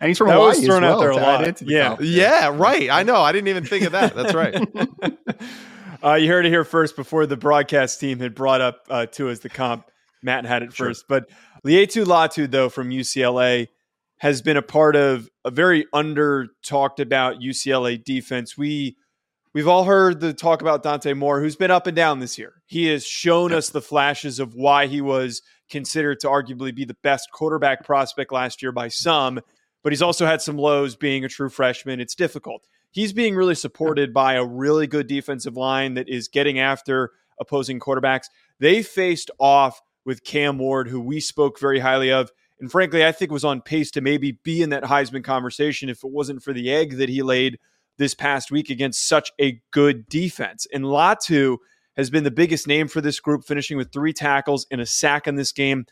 he's 0.00 0.18
from 0.18 0.28
that 0.28 0.34
Hawaii 0.34 0.48
was 0.50 0.64
thrown 0.64 0.82
well, 0.82 0.94
out 0.94 1.00
there 1.00 1.10
a 1.10 1.16
lot. 1.16 1.62
Yeah, 1.62 1.96
yeah, 2.00 2.50
right. 2.54 2.90
I 2.90 3.02
know. 3.02 3.16
I 3.16 3.32
didn't 3.32 3.48
even 3.48 3.64
think 3.64 3.84
of 3.84 3.92
that. 3.92 4.14
That's 4.14 4.34
right. 4.34 4.54
uh, 6.04 6.14
you 6.14 6.28
heard 6.28 6.44
it 6.44 6.50
here 6.50 6.64
first 6.64 6.94
before 6.94 7.26
the 7.26 7.36
broadcast 7.36 8.00
team 8.00 8.20
had 8.20 8.34
brought 8.34 8.60
up 8.60 8.86
uh, 8.90 9.06
Tua 9.06 9.30
as 9.30 9.40
the 9.40 9.48
comp. 9.48 9.88
Matt 10.22 10.44
had 10.44 10.62
it 10.62 10.72
sure. 10.72 10.88
first, 10.88 11.06
but 11.08 11.28
Laiatu 11.66 12.04
Latu 12.04 12.48
though 12.48 12.68
from 12.68 12.90
UCLA 12.90 13.68
has 14.18 14.40
been 14.40 14.56
a 14.56 14.62
part 14.62 14.94
of 14.94 15.28
a 15.44 15.50
very 15.50 15.86
under 15.92 16.48
talked 16.62 17.00
about 17.00 17.40
UCLA 17.40 18.02
defense. 18.02 18.56
We 18.56 18.96
We've 19.54 19.68
all 19.68 19.84
heard 19.84 20.20
the 20.20 20.32
talk 20.32 20.62
about 20.62 20.82
Dante 20.82 21.12
Moore, 21.12 21.38
who's 21.38 21.56
been 21.56 21.70
up 21.70 21.86
and 21.86 21.94
down 21.94 22.20
this 22.20 22.38
year. 22.38 22.62
He 22.64 22.86
has 22.86 23.04
shown 23.04 23.52
us 23.52 23.68
the 23.68 23.82
flashes 23.82 24.38
of 24.38 24.54
why 24.54 24.86
he 24.86 25.02
was 25.02 25.42
considered 25.68 26.20
to 26.20 26.28
arguably 26.28 26.74
be 26.74 26.86
the 26.86 26.96
best 27.02 27.30
quarterback 27.32 27.84
prospect 27.84 28.32
last 28.32 28.62
year 28.62 28.72
by 28.72 28.88
some, 28.88 29.40
but 29.82 29.92
he's 29.92 30.00
also 30.00 30.24
had 30.24 30.40
some 30.40 30.56
lows 30.56 30.96
being 30.96 31.22
a 31.22 31.28
true 31.28 31.50
freshman. 31.50 32.00
It's 32.00 32.14
difficult. 32.14 32.66
He's 32.92 33.12
being 33.12 33.34
really 33.34 33.54
supported 33.54 34.14
by 34.14 34.34
a 34.34 34.44
really 34.44 34.86
good 34.86 35.06
defensive 35.06 35.56
line 35.56 35.94
that 35.94 36.08
is 36.08 36.28
getting 36.28 36.58
after 36.58 37.10
opposing 37.38 37.78
quarterbacks. 37.78 38.28
They 38.58 38.82
faced 38.82 39.30
off 39.38 39.82
with 40.06 40.24
Cam 40.24 40.58
Ward, 40.58 40.88
who 40.88 41.00
we 41.00 41.20
spoke 41.20 41.60
very 41.60 41.78
highly 41.78 42.10
of. 42.10 42.30
And 42.58 42.70
frankly, 42.70 43.04
I 43.04 43.12
think 43.12 43.30
was 43.30 43.44
on 43.44 43.60
pace 43.60 43.90
to 43.92 44.00
maybe 44.00 44.32
be 44.44 44.62
in 44.62 44.70
that 44.70 44.84
Heisman 44.84 45.24
conversation 45.24 45.90
if 45.90 46.04
it 46.04 46.10
wasn't 46.10 46.42
for 46.42 46.54
the 46.54 46.72
egg 46.72 46.96
that 46.96 47.10
he 47.10 47.22
laid 47.22 47.58
this 47.98 48.14
past 48.14 48.50
week 48.50 48.70
against 48.70 49.06
such 49.06 49.30
a 49.40 49.60
good 49.70 50.08
defense. 50.08 50.66
And 50.72 50.84
Latu 50.84 51.58
has 51.96 52.10
been 52.10 52.24
the 52.24 52.30
biggest 52.30 52.66
name 52.66 52.88
for 52.88 53.00
this 53.00 53.20
group, 53.20 53.44
finishing 53.44 53.76
with 53.76 53.92
three 53.92 54.12
tackles 54.12 54.66
and 54.70 54.80
a 54.80 54.86
sack 54.86 55.26
in 55.26 55.36
this 55.36 55.52
game. 55.52 55.86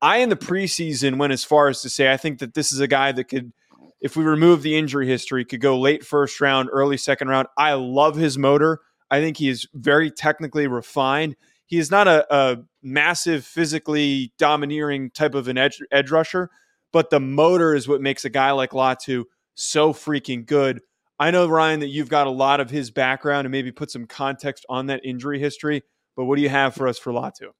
I, 0.00 0.18
in 0.18 0.28
the 0.28 0.36
preseason, 0.36 1.18
went 1.18 1.32
as 1.32 1.44
far 1.44 1.68
as 1.68 1.82
to 1.82 1.90
say 1.90 2.12
I 2.12 2.16
think 2.16 2.38
that 2.38 2.54
this 2.54 2.72
is 2.72 2.80
a 2.80 2.86
guy 2.86 3.12
that 3.12 3.24
could, 3.24 3.52
if 4.00 4.16
we 4.16 4.24
remove 4.24 4.62
the 4.62 4.76
injury 4.76 5.08
history, 5.08 5.44
could 5.44 5.60
go 5.60 5.78
late 5.78 6.04
first 6.04 6.40
round, 6.40 6.68
early 6.72 6.96
second 6.96 7.28
round. 7.28 7.48
I 7.56 7.72
love 7.72 8.14
his 8.16 8.38
motor. 8.38 8.80
I 9.10 9.20
think 9.20 9.38
he 9.38 9.48
is 9.48 9.66
very 9.74 10.10
technically 10.10 10.66
refined. 10.66 11.34
He 11.66 11.78
is 11.78 11.90
not 11.90 12.06
a, 12.06 12.26
a 12.34 12.58
massive, 12.82 13.44
physically 13.44 14.32
domineering 14.38 15.10
type 15.10 15.34
of 15.34 15.48
an 15.48 15.58
edge, 15.58 15.80
edge 15.90 16.10
rusher, 16.10 16.50
but 16.92 17.10
the 17.10 17.20
motor 17.20 17.74
is 17.74 17.88
what 17.88 18.00
makes 18.00 18.24
a 18.24 18.30
guy 18.30 18.52
like 18.52 18.70
Latu 18.70 19.24
so 19.54 19.92
freaking 19.92 20.46
good. 20.46 20.80
I 21.18 21.30
know, 21.30 21.48
Ryan, 21.48 21.80
that 21.80 21.88
you've 21.88 22.08
got 22.08 22.26
a 22.26 22.30
lot 22.30 22.60
of 22.60 22.70
his 22.70 22.90
background 22.90 23.44
and 23.44 23.52
maybe 23.52 23.72
put 23.72 23.90
some 23.90 24.06
context 24.06 24.64
on 24.68 24.86
that 24.86 25.04
injury 25.04 25.38
history, 25.38 25.82
but 26.16 26.24
what 26.24 26.36
do 26.36 26.42
you 26.42 26.48
have 26.48 26.74
for 26.74 26.86
us 26.86 26.98
for 26.98 27.12
Latu? 27.12 27.50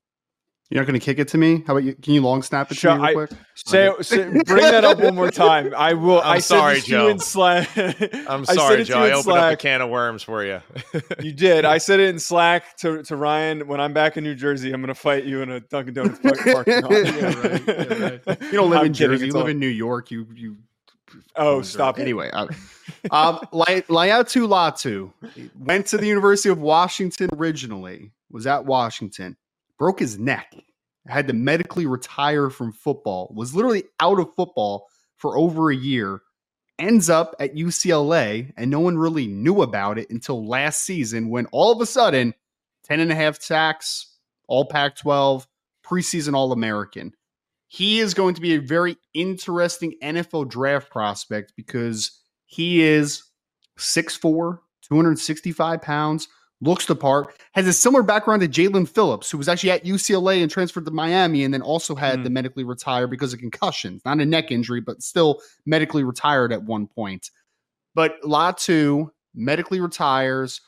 You're 0.71 0.83
not 0.83 0.87
going 0.87 1.01
to 1.01 1.05
kick 1.05 1.19
it 1.19 1.29
to 1.29 1.39
me? 1.39 1.65
How 1.67 1.73
about 1.73 1.85
you? 1.85 1.95
Can 1.95 2.13
you 2.13 2.21
long 2.21 2.43
snap 2.43 2.71
it 2.71 2.75
to 2.77 2.95
me 2.99 3.03
real 3.03 3.13
quick? 3.15 3.31
say, 3.55 3.91
say, 4.03 4.25
bring 4.45 4.65
that 4.65 4.85
up 4.85 5.01
one 5.01 5.15
more 5.15 5.31
time. 5.31 5.73
I 5.77 5.95
will. 5.95 6.21
I'm 6.21 6.37
I 6.37 6.39
sorry, 6.41 6.83
Joe. 6.83 7.09
in 7.09 7.19
Slack. 7.19 7.71
I'm 8.29 8.45
sorry, 8.45 8.85
Joe. 8.85 8.99
I 8.99 9.11
opened 9.13 9.25
Slack. 9.25 9.45
up 9.45 9.53
a 9.55 9.57
can 9.57 9.81
of 9.81 9.89
worms 9.89 10.23
for 10.23 10.45
you. 10.45 10.61
you 11.23 11.33
did. 11.33 11.65
I 11.65 11.79
said 11.79 12.01
it 12.01 12.11
in 12.11 12.19
Slack 12.19 12.77
to, 12.79 13.03
to 13.05 13.17
Ryan. 13.17 13.67
When 13.67 13.81
I'm 13.81 13.95
back 13.95 14.19
in 14.19 14.25
New 14.25 14.35
Jersey, 14.35 14.71
I'm 14.71 14.83
going 14.83 14.89
to 14.89 14.95
fight 14.95 15.25
you 15.25 15.41
in 15.41 15.51
a 15.51 15.61
Dunkin' 15.61 15.95
Donuts 15.95 16.19
parking 16.19 16.53
lot. 16.53 16.67
yeah, 16.67 16.81
right. 16.83 17.67
Yeah, 17.67 18.19
right. 18.27 18.43
You 18.43 18.53
don't 18.53 18.69
live 18.69 18.81
I'm 18.81 18.87
in 18.87 18.93
Jersey. 18.93 19.27
You 19.29 19.33
live 19.33 19.49
in 19.49 19.59
New 19.59 19.69
York. 19.69 20.11
You 20.11 20.27
you. 20.35 20.59
Oh, 21.37 21.63
stop! 21.63 21.99
Anyway, 21.99 22.31
I, 22.33 22.43
um, 23.11 23.39
Laiatu 23.53 24.49
Latu 24.49 25.13
went 25.59 25.87
to 25.87 25.99
the 25.99 26.07
University 26.07 26.49
of 26.49 26.59
Washington 26.59 27.31
originally, 27.35 28.13
was 28.31 28.47
at 28.47 28.65
Washington, 28.65 29.37
broke 29.79 30.01
his 30.01 30.19
neck, 30.19 30.55
had 31.07 31.27
to 31.29 31.33
medically 31.33 31.87
retire 31.87 32.51
from 32.51 32.73
football, 32.73 33.33
was 33.35 33.55
literally 33.55 33.85
out 34.01 34.19
of 34.19 34.35
football 34.35 34.87
for 35.17 35.37
over 35.37 35.71
a 35.71 35.77
year, 35.77 36.21
ends 36.79 37.11
up 37.11 37.35
at 37.41 37.55
UCLA, 37.55 38.53
and 38.57 38.71
no 38.71 38.81
one 38.81 38.97
really 38.97 39.27
knew 39.27 39.63
about 39.63 39.99
it 39.99 40.11
until 40.11 40.47
last 40.47 40.85
season 40.85 41.29
when 41.29 41.47
all 41.47 41.73
of 41.73 41.81
a 41.81 41.87
sudden, 41.87 42.35
10 42.85 43.01
and 43.01 43.13
a 43.13 43.15
half 43.15 43.41
sacks, 43.41 44.17
all 44.47 44.65
Pac 44.65 44.97
12, 44.97 45.47
preseason 45.85 46.35
All 46.35 46.53
American. 46.53 47.13
He 47.69 48.01
is 48.01 48.15
going 48.15 48.35
to 48.35 48.41
be 48.41 48.55
a 48.55 48.61
very 48.61 48.97
interesting 49.15 49.95
NFL 50.03 50.49
draft 50.49 50.91
prospect 50.91 51.53
because 51.57 52.23
he 52.47 52.83
is 52.83 53.23
6'4, 53.79 54.59
265 54.83 55.83
pounds, 55.83 56.29
looks 56.61 56.87
the 56.87 56.97
part, 56.97 57.35
has 57.53 57.67
a 57.67 57.73
similar 57.73 58.03
background 58.03 58.43
to 58.43 58.49
Jaelan 58.49 58.89
Phillips, 58.89 59.31
who 59.31 59.39
was 59.39 59.49
actually 59.49 59.71
at 59.71 59.85
UCLA 59.85 60.43
and 60.43 60.51
transferred 60.51 60.87
to 60.87 60.91
Miami 60.91 61.45
and 61.45 61.53
then 61.53 61.63
also 61.63 61.95
had 61.95 62.21
mm. 62.21 62.25
to 62.25 62.31
medically 62.31 62.65
retire 62.65 63.07
because 63.07 63.33
of 63.33 63.39
concussions. 63.39 64.03
Not 64.05 64.21
a 64.21 64.27
neck 64.27 64.51
injury, 64.51 64.81
but 64.81 65.03
still 65.03 65.41
medically 65.67 66.05
retired 66.05 66.53
at 66.53 66.63
one 66.63 66.87
point. 66.87 67.31
But 67.95 68.21
Latu 68.23 69.11
medically 69.35 69.81
retires, 69.81 70.61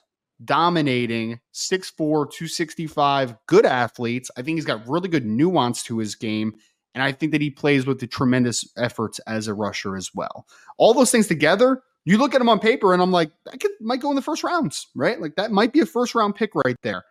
dominating 0.45 1.41
6'4, 1.55 1.97
265, 1.97 3.37
good 3.47 3.67
athletes. 3.67 4.31
I 4.37 4.43
think 4.43 4.57
he's 4.57 4.65
got 4.65 4.87
really 4.89 5.09
good 5.09 5.27
nuance 5.27 5.83
to 5.85 5.99
his 5.99 6.15
game. 6.15 6.55
And 6.95 7.05
I 7.05 7.13
think 7.13 7.33
that 7.33 7.41
he 7.41 7.51
plays 7.51 7.87
with 7.87 8.01
the 8.01 8.07
tremendous 8.07 8.65
efforts 8.77 9.19
as 9.21 9.47
a 9.47 9.55
rusher 9.55 9.97
as 9.97 10.11
well. 10.15 10.47
All 10.77 10.93
those 10.93 11.11
things 11.11 11.29
together, 11.29 11.83
you 12.05 12.19
look 12.19 12.35
at 12.35 12.41
him 12.41 12.49
on 12.49 12.59
paper 12.59 12.93
and 12.93 13.03
I'm 13.03 13.13
like, 13.13 13.31
I 13.53 13.57
could 13.57 13.71
might 13.81 14.01
go 14.01 14.11
in 14.11 14.17
the 14.17 14.23
first 14.23 14.43
rounds, 14.43 14.89
right? 14.95 15.21
Like 15.21 15.37
that 15.37 15.53
might 15.53 15.73
be 15.73 15.81
a 15.81 15.87
first 15.87 16.15
round 16.15 16.35
pick 16.35 16.55
right 16.55 16.77
there. 16.83 17.05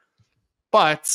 But 0.71 1.09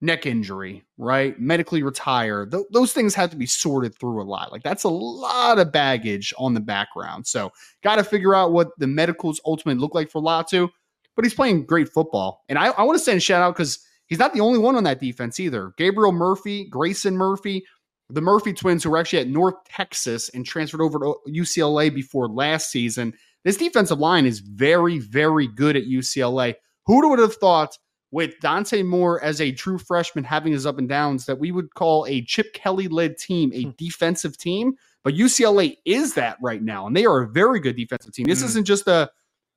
neck 0.00 0.26
injury, 0.26 0.84
right? 0.98 1.38
Medically 1.40 1.82
retire. 1.82 2.46
Th- 2.46 2.64
those 2.70 2.92
things 2.92 3.14
have 3.14 3.30
to 3.30 3.36
be 3.36 3.46
sorted 3.46 3.98
through 3.98 4.22
a 4.22 4.24
lot. 4.24 4.52
Like 4.52 4.62
that's 4.62 4.84
a 4.84 4.88
lot 4.88 5.58
of 5.58 5.72
baggage 5.72 6.32
on 6.38 6.54
the 6.54 6.60
background. 6.60 7.26
So 7.26 7.52
got 7.82 7.96
to 7.96 8.04
figure 8.04 8.34
out 8.34 8.52
what 8.52 8.68
the 8.78 8.86
medicals 8.86 9.40
ultimately 9.44 9.80
look 9.80 9.94
like 9.94 10.10
for 10.10 10.20
Latu. 10.20 10.68
But 11.14 11.24
he's 11.24 11.34
playing 11.34 11.64
great 11.64 11.88
football, 11.88 12.44
and 12.50 12.58
I, 12.58 12.66
I 12.66 12.82
want 12.82 12.98
to 12.98 13.02
send 13.02 13.16
a 13.16 13.20
shout 13.20 13.40
out 13.40 13.56
because 13.56 13.78
he's 14.06 14.18
not 14.18 14.34
the 14.34 14.40
only 14.40 14.58
one 14.58 14.76
on 14.76 14.84
that 14.84 15.00
defense 15.00 15.40
either. 15.40 15.72
Gabriel 15.78 16.12
Murphy, 16.12 16.68
Grayson 16.68 17.16
Murphy, 17.16 17.64
the 18.08 18.20
Murphy 18.20 18.52
twins 18.52 18.82
who 18.82 18.90
were 18.90 18.98
actually 18.98 19.20
at 19.20 19.28
North 19.28 19.54
Texas 19.64 20.28
and 20.30 20.44
transferred 20.44 20.80
over 20.80 20.98
to 20.98 21.14
UCLA 21.28 21.92
before 21.92 22.28
last 22.28 22.70
season. 22.70 23.14
This 23.44 23.56
defensive 23.56 23.98
line 23.98 24.26
is 24.26 24.40
very, 24.40 24.98
very 24.98 25.48
good 25.48 25.76
at 25.76 25.84
UCLA. 25.84 26.54
Who 26.86 27.08
would 27.08 27.18
have 27.18 27.34
thought 27.34 27.76
with 28.12 28.38
Dante 28.40 28.82
Moore 28.82 29.22
as 29.22 29.40
a 29.40 29.52
true 29.52 29.78
freshman 29.78 30.24
having 30.24 30.52
his 30.52 30.66
up 30.66 30.78
and 30.78 30.88
downs 30.88 31.26
that 31.26 31.38
we 31.38 31.50
would 31.50 31.74
call 31.74 32.06
a 32.06 32.22
Chip 32.22 32.52
Kelly 32.52 32.88
led 32.88 33.18
team 33.18 33.52
a 33.52 33.64
hmm. 33.64 33.70
defensive 33.76 34.38
team? 34.38 34.74
But 35.06 35.14
UCLA 35.14 35.76
is 35.84 36.14
that 36.14 36.36
right 36.42 36.60
now, 36.60 36.86
and 36.86 36.96
they 36.96 37.06
are 37.06 37.22
a 37.22 37.28
very 37.28 37.60
good 37.60 37.76
defensive 37.76 38.12
team. 38.12 38.26
This 38.26 38.42
mm. 38.42 38.46
isn't 38.46 38.64
just 38.64 38.88
a 38.88 39.08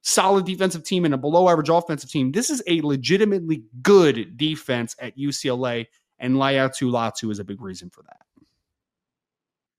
solid 0.03 0.45
defensive 0.45 0.83
team 0.83 1.05
and 1.05 1.13
a 1.15 1.17
below 1.17 1.49
average 1.49 1.69
offensive 1.69 2.11
team. 2.11 2.31
This 2.31 2.51
is 2.51 2.61
a 2.67 2.81
legitimately 2.81 3.63
good 3.81 4.37
defense 4.37 4.95
at 4.99 5.17
UCLA, 5.17 5.87
and 6.19 6.35
Laiatu 6.35 6.91
Latu 6.91 7.31
is 7.31 7.39
a 7.39 7.43
big 7.43 7.61
reason 7.61 7.89
for 7.89 8.03
that. 8.03 8.21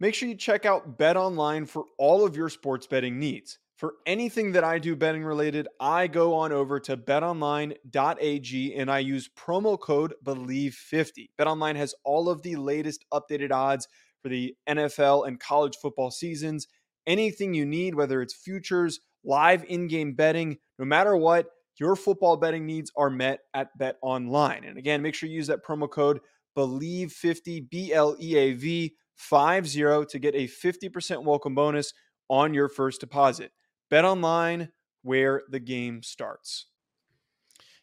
Make 0.01 0.15
sure 0.15 0.31
you 0.31 0.35
check 0.35 0.65
out 0.65 0.97
Bet 0.97 1.19
Online 1.19 1.67
for 1.67 1.85
all 1.99 2.25
of 2.25 2.35
your 2.35 2.49
sports 2.49 2.87
betting 2.87 3.19
needs. 3.19 3.59
For 3.77 3.97
anything 4.07 4.53
that 4.53 4.65
I 4.65 4.79
do 4.79 4.97
betting 4.97 5.23
related, 5.23 5.69
I 5.79 6.07
go 6.07 6.35
on 6.35 6.53
over 6.53 6.81
to 6.81 6.97
betonline.ag 6.97 8.75
and 8.75 8.91
I 8.91 8.99
use 8.99 9.29
promo 9.39 9.79
code 9.79 10.15
BLEAV50. 10.25 11.29
BetOnline 11.39 11.77
has 11.77 11.95
all 12.03 12.31
of 12.31 12.41
the 12.41 12.57
latest 12.57 13.05
updated 13.13 13.53
odds 13.53 13.89
for 14.23 14.31
the 14.31 14.55
NFL 14.67 15.29
and 15.29 15.39
college 15.39 15.77
football 15.77 16.11
seasons. 16.11 16.67
Anything 17.07 17.53
you 17.53 17.67
need, 17.67 17.95
whether 17.95 18.23
it's 18.23 18.35
futures, 18.35 19.01
live 19.23 19.65
in 19.65 19.87
game 19.87 20.15
betting, 20.15 20.57
no 20.79 20.87
matter 20.87 21.15
what, 21.15 21.47
your 21.77 21.95
football 21.95 22.39
betting 22.39 22.65
needs 22.65 22.91
are 22.97 23.11
met 23.11 23.41
at 23.53 23.77
Bet 23.77 23.97
Online. 24.01 24.65
And 24.65 24.79
again, 24.79 25.03
make 25.03 25.15
sure 25.15 25.29
you 25.29 25.37
use 25.37 25.47
that 25.49 25.65
promo 25.65 25.91
code 25.91 26.21
BLEAV50, 26.57 27.69
B 27.71 27.93
L 27.93 28.17
E 28.19 28.37
A 28.37 28.53
V 28.55 28.95
50 29.21 30.07
to 30.07 30.19
get 30.19 30.35
a 30.35 30.49
50% 30.49 31.25
welcome 31.25 31.55
bonus 31.55 31.93
on 32.29 32.55
your 32.55 32.69
first 32.69 33.01
deposit. 33.01 33.53
Bet 33.91 34.05
online 34.05 34.71
where 35.03 35.43
the 35.49 35.61
game 35.61 36.03
starts. 36.03 36.67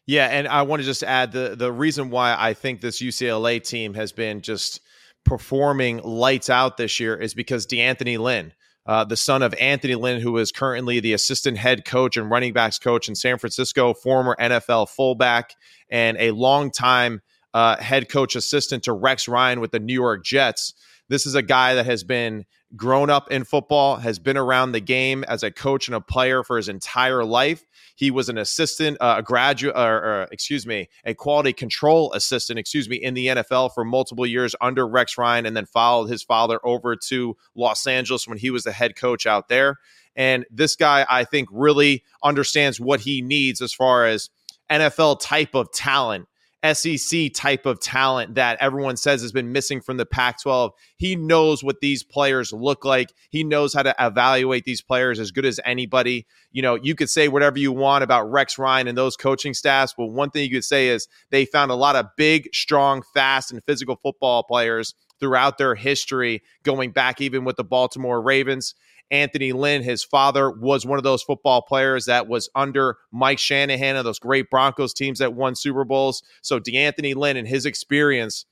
Yeah, 0.06 0.26
and 0.26 0.48
I 0.48 0.62
want 0.62 0.80
to 0.80 0.86
just 0.86 1.02
add 1.02 1.32
the 1.32 1.54
the 1.54 1.70
reason 1.70 2.08
why 2.08 2.34
I 2.38 2.54
think 2.54 2.80
this 2.80 3.02
UCLA 3.02 3.62
team 3.62 3.92
has 3.92 4.10
been 4.10 4.40
just 4.40 4.80
performing 5.24 5.98
lights 5.98 6.48
out 6.48 6.78
this 6.78 6.98
year 6.98 7.14
is 7.14 7.34
because 7.34 7.66
D'Anton 7.66 8.18
Lynn, 8.18 8.54
uh, 8.86 9.04
the 9.04 9.18
son 9.18 9.42
of 9.42 9.54
Anthony 9.60 9.94
Lynn, 9.96 10.22
who 10.22 10.38
is 10.38 10.50
currently 10.50 11.00
the 11.00 11.12
assistant 11.12 11.58
head 11.58 11.84
coach 11.84 12.16
and 12.16 12.30
running 12.30 12.54
backs 12.54 12.78
coach 12.78 13.10
in 13.10 13.14
San 13.14 13.36
Francisco, 13.36 13.92
former 13.92 14.34
NFL 14.40 14.88
fullback, 14.88 15.54
and 15.90 16.16
a 16.18 16.30
longtime 16.30 17.20
uh, 17.52 17.76
head 17.76 18.08
coach 18.08 18.34
assistant 18.34 18.84
to 18.84 18.94
Rex 18.94 19.28
Ryan 19.28 19.60
with 19.60 19.72
the 19.72 19.80
New 19.80 19.92
York 19.92 20.24
Jets. 20.24 20.72
This 21.08 21.26
is 21.26 21.34
a 21.34 21.42
guy 21.42 21.74
that 21.74 21.86
has 21.86 22.04
been 22.04 22.44
grown 22.76 23.08
up 23.08 23.30
in 23.30 23.44
football, 23.44 23.96
has 23.96 24.18
been 24.18 24.36
around 24.36 24.72
the 24.72 24.80
game 24.80 25.24
as 25.24 25.42
a 25.42 25.50
coach 25.50 25.88
and 25.88 25.94
a 25.94 26.00
player 26.00 26.42
for 26.42 26.56
his 26.56 26.68
entire 26.68 27.24
life. 27.24 27.64
He 27.96 28.10
was 28.10 28.28
an 28.28 28.36
assistant, 28.36 28.98
uh, 29.00 29.16
a 29.18 29.22
graduate, 29.22 29.74
or, 29.74 29.96
or, 29.96 30.28
excuse 30.30 30.66
me, 30.66 30.88
a 31.04 31.14
quality 31.14 31.52
control 31.52 32.12
assistant, 32.12 32.58
excuse 32.58 32.88
me, 32.88 32.96
in 32.96 33.14
the 33.14 33.28
NFL 33.28 33.72
for 33.72 33.84
multiple 33.84 34.26
years 34.26 34.54
under 34.60 34.86
Rex 34.86 35.16
Ryan, 35.16 35.46
and 35.46 35.56
then 35.56 35.66
followed 35.66 36.06
his 36.06 36.22
father 36.22 36.60
over 36.62 36.94
to 36.94 37.36
Los 37.54 37.86
Angeles 37.86 38.28
when 38.28 38.38
he 38.38 38.50
was 38.50 38.64
the 38.64 38.72
head 38.72 38.94
coach 38.94 39.26
out 39.26 39.48
there. 39.48 39.76
And 40.14 40.44
this 40.50 40.76
guy, 40.76 41.06
I 41.08 41.24
think, 41.24 41.48
really 41.50 42.04
understands 42.22 42.80
what 42.80 43.00
he 43.00 43.22
needs 43.22 43.62
as 43.62 43.72
far 43.72 44.04
as 44.04 44.30
NFL 44.70 45.20
type 45.20 45.54
of 45.54 45.72
talent 45.72 46.28
SEC 46.72 47.32
type 47.34 47.66
of 47.66 47.80
talent 47.80 48.34
that 48.34 48.58
everyone 48.60 48.96
says 48.96 49.22
has 49.22 49.32
been 49.32 49.52
missing 49.52 49.80
from 49.80 49.96
the 49.96 50.06
Pac 50.06 50.42
12. 50.42 50.72
He 50.96 51.14
knows 51.14 51.62
what 51.62 51.80
these 51.80 52.02
players 52.02 52.52
look 52.52 52.84
like. 52.84 53.12
He 53.30 53.44
knows 53.44 53.72
how 53.72 53.82
to 53.84 53.94
evaluate 54.00 54.64
these 54.64 54.82
players 54.82 55.20
as 55.20 55.30
good 55.30 55.44
as 55.44 55.60
anybody. 55.64 56.26
You 56.50 56.62
know, 56.62 56.74
you 56.74 56.94
could 56.94 57.10
say 57.10 57.28
whatever 57.28 57.58
you 57.58 57.70
want 57.70 58.02
about 58.02 58.30
Rex 58.30 58.58
Ryan 58.58 58.88
and 58.88 58.98
those 58.98 59.16
coaching 59.16 59.54
staffs, 59.54 59.94
but 59.96 60.06
one 60.06 60.30
thing 60.30 60.44
you 60.44 60.56
could 60.56 60.64
say 60.64 60.88
is 60.88 61.06
they 61.30 61.44
found 61.44 61.70
a 61.70 61.76
lot 61.76 61.96
of 61.96 62.06
big, 62.16 62.48
strong, 62.54 63.02
fast, 63.14 63.52
and 63.52 63.62
physical 63.64 63.96
football 64.02 64.42
players 64.42 64.94
throughout 65.20 65.58
their 65.58 65.74
history, 65.74 66.42
going 66.62 66.90
back 66.90 67.20
even 67.20 67.44
with 67.44 67.56
the 67.56 67.64
Baltimore 67.64 68.20
Ravens. 68.20 68.74
Anthony 69.10 69.52
Lynn, 69.52 69.82
his 69.82 70.04
father, 70.04 70.50
was 70.50 70.84
one 70.84 70.98
of 70.98 71.04
those 71.04 71.22
football 71.22 71.62
players 71.62 72.06
that 72.06 72.28
was 72.28 72.50
under 72.54 72.98
Mike 73.10 73.38
Shanahan 73.38 73.96
of 73.96 74.04
those 74.04 74.18
great 74.18 74.50
Broncos 74.50 74.92
teams 74.92 75.18
that 75.18 75.34
won 75.34 75.54
Super 75.54 75.84
Bowls. 75.84 76.22
So 76.42 76.58
D'Anton 76.58 77.12
Lynn 77.12 77.36
and 77.36 77.48
his 77.48 77.66
experience 77.66 78.44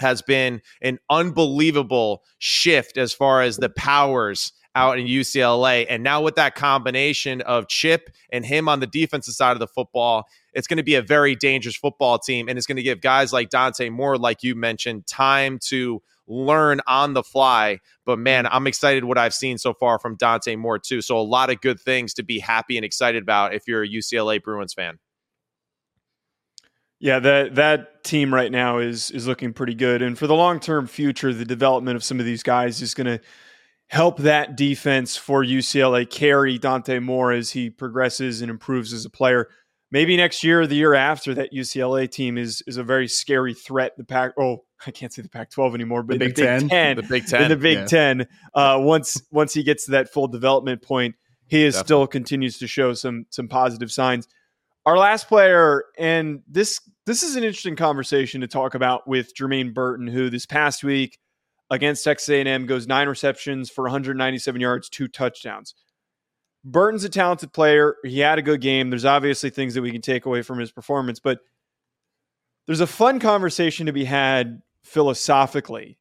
has 0.00 0.22
been 0.22 0.60
an 0.82 0.98
unbelievable 1.10 2.22
shift 2.38 2.98
as 2.98 3.12
far 3.12 3.42
as 3.42 3.56
the 3.56 3.68
powers 3.68 4.52
out 4.74 4.98
in 4.98 5.06
UCLA. 5.06 5.86
And 5.88 6.02
now 6.02 6.20
with 6.20 6.34
that 6.34 6.56
combination 6.56 7.40
of 7.42 7.68
Chip 7.68 8.10
and 8.30 8.44
him 8.44 8.68
on 8.68 8.80
the 8.80 8.86
defensive 8.86 9.34
side 9.34 9.52
of 9.52 9.60
the 9.60 9.68
football, 9.68 10.26
it's 10.52 10.66
going 10.66 10.78
to 10.78 10.82
be 10.82 10.96
a 10.96 11.02
very 11.02 11.36
dangerous 11.36 11.76
football 11.76 12.18
team. 12.18 12.48
And 12.48 12.58
it's 12.58 12.66
going 12.66 12.76
to 12.76 12.82
give 12.82 13.00
guys 13.00 13.32
like 13.32 13.50
Dante 13.50 13.88
Moore, 13.88 14.18
like 14.18 14.42
you 14.42 14.54
mentioned, 14.54 15.06
time 15.06 15.58
to 15.66 16.02
learn 16.26 16.80
on 16.86 17.14
the 17.14 17.22
fly. 17.22 17.78
But 18.04 18.18
man, 18.18 18.44
mm-hmm. 18.44 18.54
I'm 18.54 18.66
excited 18.66 19.04
what 19.04 19.18
I've 19.18 19.34
seen 19.34 19.58
so 19.58 19.74
far 19.74 19.98
from 19.98 20.16
Dante 20.16 20.56
Moore 20.56 20.78
too. 20.78 21.02
So 21.02 21.18
a 21.18 21.22
lot 21.22 21.50
of 21.50 21.60
good 21.60 21.80
things 21.80 22.14
to 22.14 22.22
be 22.22 22.38
happy 22.38 22.76
and 22.76 22.84
excited 22.84 23.22
about 23.22 23.54
if 23.54 23.66
you're 23.66 23.82
a 23.82 23.88
UCLA 23.88 24.42
Bruins 24.42 24.74
fan. 24.74 24.98
Yeah, 27.00 27.18
that 27.18 27.56
that 27.56 28.04
team 28.04 28.32
right 28.32 28.50
now 28.50 28.78
is 28.78 29.10
is 29.10 29.26
looking 29.26 29.52
pretty 29.52 29.74
good, 29.74 30.00
and 30.00 30.18
for 30.18 30.26
the 30.26 30.34
long 30.34 30.58
term 30.58 30.86
future, 30.86 31.34
the 31.34 31.44
development 31.44 31.96
of 31.96 32.04
some 32.04 32.18
of 32.18 32.24
these 32.24 32.42
guys 32.42 32.80
is 32.80 32.94
going 32.94 33.06
to 33.06 33.20
help 33.88 34.18
that 34.18 34.56
defense 34.56 35.16
for 35.16 35.44
UCLA 35.44 36.08
carry 36.08 36.56
Dante 36.58 37.00
Moore 37.00 37.32
as 37.32 37.50
he 37.50 37.68
progresses 37.68 38.40
and 38.40 38.50
improves 38.50 38.92
as 38.92 39.04
a 39.04 39.10
player. 39.10 39.48
Maybe 39.90 40.16
next 40.16 40.42
year 40.42 40.62
or 40.62 40.66
the 40.66 40.76
year 40.76 40.94
after, 40.94 41.34
that 41.34 41.52
UCLA 41.52 42.10
team 42.10 42.38
is 42.38 42.62
is 42.66 42.76
a 42.76 42.82
very 42.82 43.06
scary 43.06 43.54
threat. 43.54 43.92
The 43.96 44.04
pack. 44.04 44.32
Oh, 44.38 44.64
I 44.86 44.90
can't 44.90 45.12
say 45.12 45.22
the 45.22 45.28
Pac-12 45.28 45.74
anymore, 45.74 46.02
but 46.02 46.14
the 46.14 46.26
Big, 46.26 46.34
Big 46.34 46.44
Ten, 46.44 46.68
Ten, 46.68 46.96
the 46.96 47.02
Big 47.02 47.26
Ten, 47.26 47.42
in 47.42 47.48
the 47.48 47.56
Big 47.56 47.78
yeah. 47.78 47.86
Ten. 47.86 48.28
Uh, 48.54 48.78
once 48.80 49.22
once 49.30 49.54
he 49.54 49.62
gets 49.62 49.86
to 49.86 49.92
that 49.92 50.12
full 50.12 50.28
development 50.28 50.82
point, 50.82 51.14
he 51.46 51.64
is 51.64 51.76
still 51.76 52.06
continues 52.06 52.58
to 52.58 52.66
show 52.66 52.94
some 52.94 53.26
some 53.30 53.48
positive 53.48 53.90
signs. 53.90 54.28
Our 54.86 54.98
last 54.98 55.28
player, 55.28 55.84
and 55.98 56.42
this 56.46 56.80
this 57.06 57.22
is 57.22 57.36
an 57.36 57.44
interesting 57.44 57.76
conversation 57.76 58.40
to 58.40 58.46
talk 58.46 58.74
about 58.74 59.06
with 59.06 59.34
Jermaine 59.34 59.74
Burton, 59.74 60.06
who 60.06 60.30
this 60.30 60.46
past 60.46 60.84
week 60.84 61.18
against 61.70 62.04
Texas 62.04 62.28
A&M 62.28 62.66
goes 62.66 62.86
nine 62.86 63.08
receptions 63.08 63.70
for 63.70 63.84
197 63.84 64.60
yards, 64.60 64.88
two 64.88 65.08
touchdowns. 65.08 65.74
Burton's 66.64 67.04
a 67.04 67.08
talented 67.08 67.52
player. 67.52 67.96
He 68.04 68.20
had 68.20 68.38
a 68.38 68.42
good 68.42 68.60
game. 68.60 68.90
There's 68.90 69.04
obviously 69.04 69.50
things 69.50 69.74
that 69.74 69.82
we 69.82 69.90
can 69.90 70.00
take 70.00 70.24
away 70.24 70.42
from 70.42 70.58
his 70.58 70.70
performance, 70.70 71.20
but 71.20 71.40
there's 72.66 72.80
a 72.80 72.86
fun 72.86 73.20
conversation 73.20 73.86
to 73.86 73.92
be 73.92 74.04
had 74.04 74.62
philosophically 74.84 75.98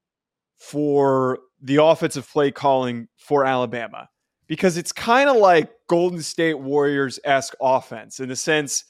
for 0.57 1.39
the 1.61 1.81
offensive 1.81 2.29
play 2.29 2.51
calling 2.51 3.07
for 3.17 3.45
Alabama 3.45 4.09
because 4.47 4.77
it's 4.77 4.91
kind 4.91 5.29
of 5.29 5.37
like 5.37 5.71
Golden 5.87 6.21
State 6.21 6.59
Warriors 6.59 7.19
esque 7.23 7.55
offense 7.61 8.19
in 8.19 8.29
the 8.29 8.35
sense 8.35 8.83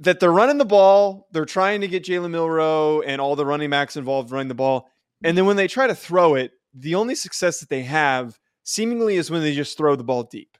that 0.00 0.18
they're 0.18 0.32
running 0.32 0.58
the 0.58 0.64
ball, 0.64 1.28
they're 1.30 1.44
trying 1.44 1.82
to 1.82 1.88
get 1.88 2.04
Jalen 2.04 2.30
Milroe 2.30 3.02
and 3.02 3.20
all 3.20 3.36
the 3.36 3.46
running 3.46 3.70
backs 3.70 3.96
involved 3.96 4.32
running 4.32 4.48
the 4.48 4.54
ball. 4.54 4.88
And 5.22 5.38
then 5.38 5.46
when 5.46 5.56
they 5.56 5.68
try 5.68 5.86
to 5.86 5.94
throw 5.94 6.34
it, 6.34 6.52
the 6.74 6.96
only 6.96 7.14
success 7.14 7.60
that 7.60 7.68
they 7.68 7.82
have 7.82 8.38
seemingly 8.64 9.16
is 9.16 9.30
when 9.30 9.42
they 9.42 9.54
just 9.54 9.76
throw 9.76 9.94
the 9.94 10.02
ball 10.02 10.24
deep. 10.24 10.58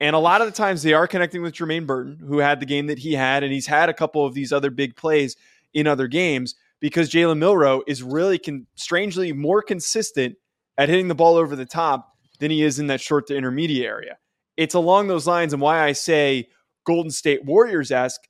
And 0.00 0.14
a 0.14 0.18
lot 0.18 0.42
of 0.42 0.46
the 0.46 0.52
times 0.52 0.82
they 0.82 0.92
are 0.92 1.06
connecting 1.06 1.40
with 1.40 1.54
Jermaine 1.54 1.86
Burton, 1.86 2.18
who 2.20 2.38
had 2.38 2.60
the 2.60 2.66
game 2.66 2.88
that 2.88 2.98
he 2.98 3.14
had, 3.14 3.42
and 3.42 3.52
he's 3.52 3.66
had 3.66 3.88
a 3.88 3.94
couple 3.94 4.26
of 4.26 4.34
these 4.34 4.52
other 4.52 4.70
big 4.70 4.96
plays 4.96 5.36
in 5.72 5.86
other 5.86 6.08
games 6.08 6.54
because 6.84 7.08
Jalen 7.08 7.38
Milroe 7.38 7.82
is 7.86 8.02
really 8.02 8.38
con- 8.38 8.66
strangely 8.74 9.32
more 9.32 9.62
consistent 9.62 10.36
at 10.76 10.90
hitting 10.90 11.08
the 11.08 11.14
ball 11.14 11.36
over 11.36 11.56
the 11.56 11.64
top 11.64 12.12
than 12.40 12.50
he 12.50 12.62
is 12.62 12.78
in 12.78 12.88
that 12.88 13.00
short 13.00 13.26
to 13.28 13.34
intermediate 13.34 13.86
area. 13.86 14.18
It's 14.58 14.74
along 14.74 15.06
those 15.08 15.26
lines, 15.26 15.54
and 15.54 15.62
why 15.62 15.82
I 15.82 15.92
say 15.92 16.46
Golden 16.84 17.10
State 17.10 17.42
Warriors 17.42 17.90
esque 17.90 18.20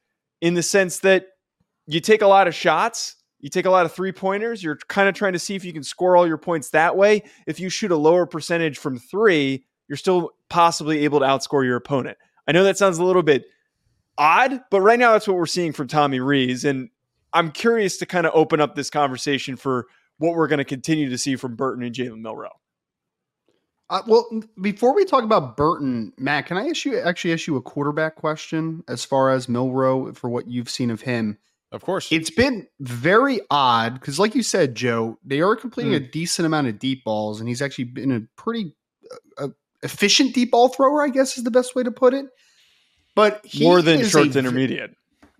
in 0.41 0.55
the 0.55 0.63
sense 0.63 1.01
that 1.01 1.27
you 1.89 1.99
take 1.99 2.23
a 2.23 2.29
lot 2.29 2.47
of 2.47 2.55
shots, 2.55 3.17
you 3.41 3.51
take 3.51 3.67
a 3.67 3.71
lot 3.71 3.87
of 3.87 3.93
three 3.93 4.13
pointers, 4.13 4.63
you're 4.63 4.79
kind 4.87 5.09
of 5.09 5.17
trying 5.17 5.33
to 5.33 5.41
see 5.41 5.57
if 5.57 5.65
you 5.65 5.73
can 5.73 5.83
score 5.83 6.17
all 6.17 6.25
your 6.25 6.39
points 6.39 6.71
that 6.71 6.97
way. 6.97 7.25
If 7.49 7.59
you 7.59 7.69
shoot 7.69 7.91
a 7.91 7.97
lower 7.97 8.25
percentage 8.25 8.79
from 8.79 9.01
three, 9.01 9.65
you're 9.89 9.97
still 9.97 10.31
possibly 10.49 11.01
able 11.01 11.19
to 11.19 11.27
outscore 11.27 11.65
your 11.65 11.75
opponent. 11.75 12.19
I 12.47 12.53
know 12.53 12.63
that 12.63 12.79
sounds 12.79 12.99
a 12.99 13.05
little 13.05 13.25
bit 13.25 13.47
odd, 14.17 14.61
but 14.71 14.81
right 14.81 15.01
now 15.01 15.11
that's 15.11 15.27
what 15.27 15.37
we're 15.37 15.47
seeing 15.47 15.73
from 15.73 15.89
Tommy 15.89 16.21
Rees. 16.21 16.65
And 16.65 16.91
I'm 17.35 17.51
curious 17.51 17.99
to 17.99 18.07
kind 18.07 18.27
of 18.27 18.33
open 18.35 18.61
up 18.61 18.75
this 18.75 18.89
conversation 18.89 19.57
for 19.57 19.87
what 20.19 20.35
we're 20.35 20.47
going 20.47 20.59
to 20.59 20.65
continue 20.65 21.11
to 21.11 21.19
see 21.19 21.37
from 21.37 21.57
Burton 21.57 21.83
and 21.83 21.95
Jalen 21.95 22.21
Milroe. 22.21 22.49
Uh, 23.91 24.01
well, 24.07 24.27
before 24.61 24.95
we 24.95 25.05
talk 25.05 25.25
about 25.25 25.57
Burton, 25.57 26.13
Matt, 26.17 26.47
can 26.47 26.57
I 26.57 26.69
ask 26.69 26.85
you 26.85 26.99
actually 26.99 27.35
ask 27.35 27.47
you 27.47 27.57
a 27.57 27.63
quarterback 27.63 28.17
question 28.17 28.83
as 28.89 29.05
far 29.05 29.31
as 29.31 29.49
Milroe 29.49 30.15
for 30.15 30.31
what 30.31 30.49
you've 30.49 30.71
seen 30.71 30.91
of 30.91 31.03
him? 31.03 31.37
Of 31.71 31.83
course. 31.83 32.11
It's 32.11 32.31
been 32.31 32.67
very 32.81 33.41
odd 33.51 33.95
because, 33.95 34.19
like 34.19 34.35
you 34.35 34.43
said, 34.43 34.75
Joe, 34.75 35.19
they 35.25 35.41
are 35.41 35.57
completing 35.57 35.93
mm. 35.93 35.97
a 35.97 36.01
decent 36.01 36.47
amount 36.47 36.69
of 36.69 36.79
deep 36.79 37.05
balls, 37.05 37.41
and 37.41 37.49
he's 37.49 37.61
actually 37.61 37.85
been 37.85 38.13
a 38.13 38.21
pretty 38.41 38.75
uh, 39.39 39.49
efficient 39.83 40.35
deep 40.35 40.53
ball 40.53 40.69
thrower, 40.69 41.03
I 41.03 41.09
guess 41.09 41.37
is 41.37 41.45
the 41.45 41.51
best 41.51 41.75
way 41.75 41.83
to 41.83 41.91
put 41.91 42.15
it. 42.15 42.27
But 43.15 43.45
more 43.61 43.83
than 43.83 44.05
short 44.05 44.33
to 44.33 44.39
intermediate. 44.39 44.93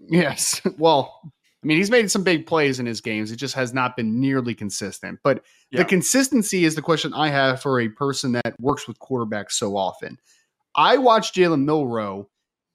Yes. 0.09 0.61
Well, 0.79 1.33
I 1.65 1.67
mean, 1.67 1.79
he's 1.79 1.91
made 1.91 2.11
some 2.11 2.23
big 2.23 2.47
plays 2.47 2.79
in 2.79 2.85
his 2.85 3.01
games. 3.01 3.33
It 3.33 3.37
just 3.37 3.55
has 3.55 3.73
not 3.73 3.97
been 3.97 4.21
nearly 4.21 4.55
consistent. 4.55 5.21
But 5.23 5.43
yeah. 5.71 5.79
the 5.79 5.87
consistency 5.87 6.67
is 6.67 6.75
the 6.75 6.83
question 6.83 7.15
I 7.15 7.29
have 7.29 7.63
for 7.63 7.81
a 7.81 7.89
person 7.89 8.33
that 8.33 8.55
works 8.61 8.87
with 8.87 8.99
quarterbacks 8.99 9.53
so 9.53 9.75
often. 9.75 10.19
I 10.75 10.99
watch 10.99 11.33
Jalen 11.33 11.65
Milroe, 11.65 12.29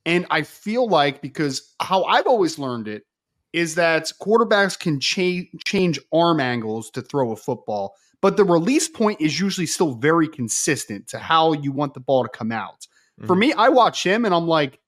and 0.07 0.25
I 0.31 0.41
feel 0.41 0.87
like 0.87 1.21
because 1.21 1.75
how 1.79 2.03
I've 2.05 2.25
always 2.25 2.57
learned 2.57 2.87
it 2.87 3.03
is 3.53 3.75
that 3.75 4.11
quarterbacks 4.19 4.79
can 4.79 4.99
cha- 4.99 5.47
change 5.65 5.99
arm 6.11 6.39
angles 6.39 6.89
to 6.91 7.03
throw 7.03 7.31
a 7.31 7.35
football, 7.35 7.95
but 8.21 8.37
the 8.37 8.43
release 8.43 8.87
point 8.87 9.21
is 9.21 9.39
usually 9.39 9.67
still 9.67 9.93
very 9.93 10.27
consistent 10.27 11.07
to 11.09 11.19
how 11.19 11.53
you 11.53 11.71
want 11.71 11.93
the 11.93 11.99
ball 11.99 12.23
to 12.23 12.29
come 12.29 12.51
out. 12.51 12.87
Mm-hmm. 13.19 13.27
For 13.27 13.35
me, 13.35 13.53
I 13.53 13.69
watch 13.69 14.03
him 14.03 14.25
and 14.25 14.33
I'm 14.33 14.47
like, 14.47 14.79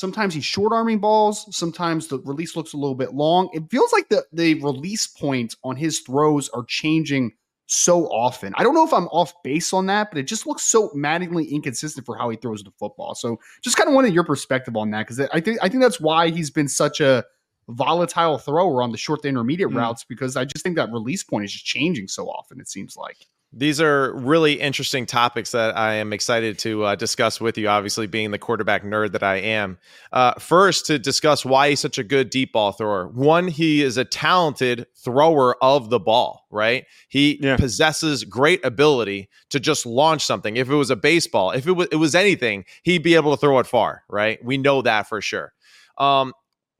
Sometimes 0.00 0.32
he's 0.32 0.46
short 0.46 0.72
arming 0.72 0.98
balls. 0.98 1.46
Sometimes 1.54 2.06
the 2.06 2.20
release 2.20 2.56
looks 2.56 2.72
a 2.72 2.76
little 2.78 2.94
bit 2.94 3.12
long. 3.12 3.50
It 3.52 3.70
feels 3.70 3.92
like 3.92 4.08
the, 4.08 4.24
the 4.32 4.54
release 4.54 5.06
points 5.06 5.56
on 5.62 5.76
his 5.76 5.98
throws 5.98 6.48
are 6.48 6.64
changing 6.64 7.32
so 7.66 8.06
often. 8.06 8.54
I 8.56 8.62
don't 8.62 8.72
know 8.74 8.86
if 8.86 8.94
I'm 8.94 9.08
off 9.08 9.34
base 9.44 9.74
on 9.74 9.84
that, 9.88 10.10
but 10.10 10.16
it 10.16 10.22
just 10.22 10.46
looks 10.46 10.62
so 10.62 10.90
maddeningly 10.94 11.44
inconsistent 11.44 12.06
for 12.06 12.16
how 12.16 12.30
he 12.30 12.38
throws 12.38 12.62
the 12.62 12.70
football. 12.78 13.14
So 13.14 13.38
just 13.62 13.76
kind 13.76 13.90
of 13.90 13.94
wanted 13.94 14.14
your 14.14 14.24
perspective 14.24 14.74
on 14.74 14.90
that 14.92 15.06
because 15.06 15.20
I 15.20 15.38
think 15.38 15.58
I 15.60 15.68
think 15.68 15.82
that's 15.82 16.00
why 16.00 16.30
he's 16.30 16.50
been 16.50 16.68
such 16.68 17.02
a 17.02 17.22
volatile 17.68 18.38
thrower 18.38 18.82
on 18.82 18.92
the 18.92 18.98
short 18.98 19.20
to 19.22 19.28
intermediate 19.28 19.68
mm. 19.68 19.76
routes 19.76 20.04
because 20.04 20.34
I 20.34 20.46
just 20.46 20.64
think 20.64 20.76
that 20.76 20.90
release 20.90 21.22
point 21.22 21.44
is 21.44 21.52
just 21.52 21.66
changing 21.66 22.08
so 22.08 22.26
often. 22.26 22.58
It 22.58 22.70
seems 22.70 22.96
like. 22.96 23.26
These 23.52 23.80
are 23.80 24.12
really 24.14 24.60
interesting 24.60 25.06
topics 25.06 25.50
that 25.50 25.76
I 25.76 25.94
am 25.94 26.12
excited 26.12 26.56
to 26.60 26.84
uh, 26.84 26.94
discuss 26.94 27.40
with 27.40 27.58
you, 27.58 27.68
obviously, 27.68 28.06
being 28.06 28.30
the 28.30 28.38
quarterback 28.38 28.84
nerd 28.84 29.10
that 29.10 29.24
I 29.24 29.36
am. 29.36 29.78
Uh, 30.12 30.34
first, 30.34 30.86
to 30.86 31.00
discuss 31.00 31.44
why 31.44 31.70
he's 31.70 31.80
such 31.80 31.98
a 31.98 32.04
good 32.04 32.30
deep 32.30 32.52
ball 32.52 32.70
thrower. 32.70 33.08
One, 33.08 33.48
he 33.48 33.82
is 33.82 33.96
a 33.96 34.04
talented 34.04 34.86
thrower 34.94 35.56
of 35.60 35.90
the 35.90 35.98
ball, 35.98 36.46
right? 36.52 36.84
He 37.08 37.40
yeah. 37.42 37.56
possesses 37.56 38.22
great 38.22 38.64
ability 38.64 39.28
to 39.48 39.58
just 39.58 39.84
launch 39.84 40.24
something. 40.24 40.56
If 40.56 40.70
it 40.70 40.76
was 40.76 40.90
a 40.90 40.96
baseball, 40.96 41.50
if 41.50 41.66
it 41.66 41.72
was, 41.72 41.88
it 41.90 41.96
was 41.96 42.14
anything, 42.14 42.64
he'd 42.84 43.02
be 43.02 43.16
able 43.16 43.32
to 43.32 43.40
throw 43.40 43.58
it 43.58 43.66
far, 43.66 44.04
right? 44.08 44.38
We 44.44 44.58
know 44.58 44.80
that 44.82 45.08
for 45.08 45.20
sure. 45.20 45.52
Um, 45.98 46.34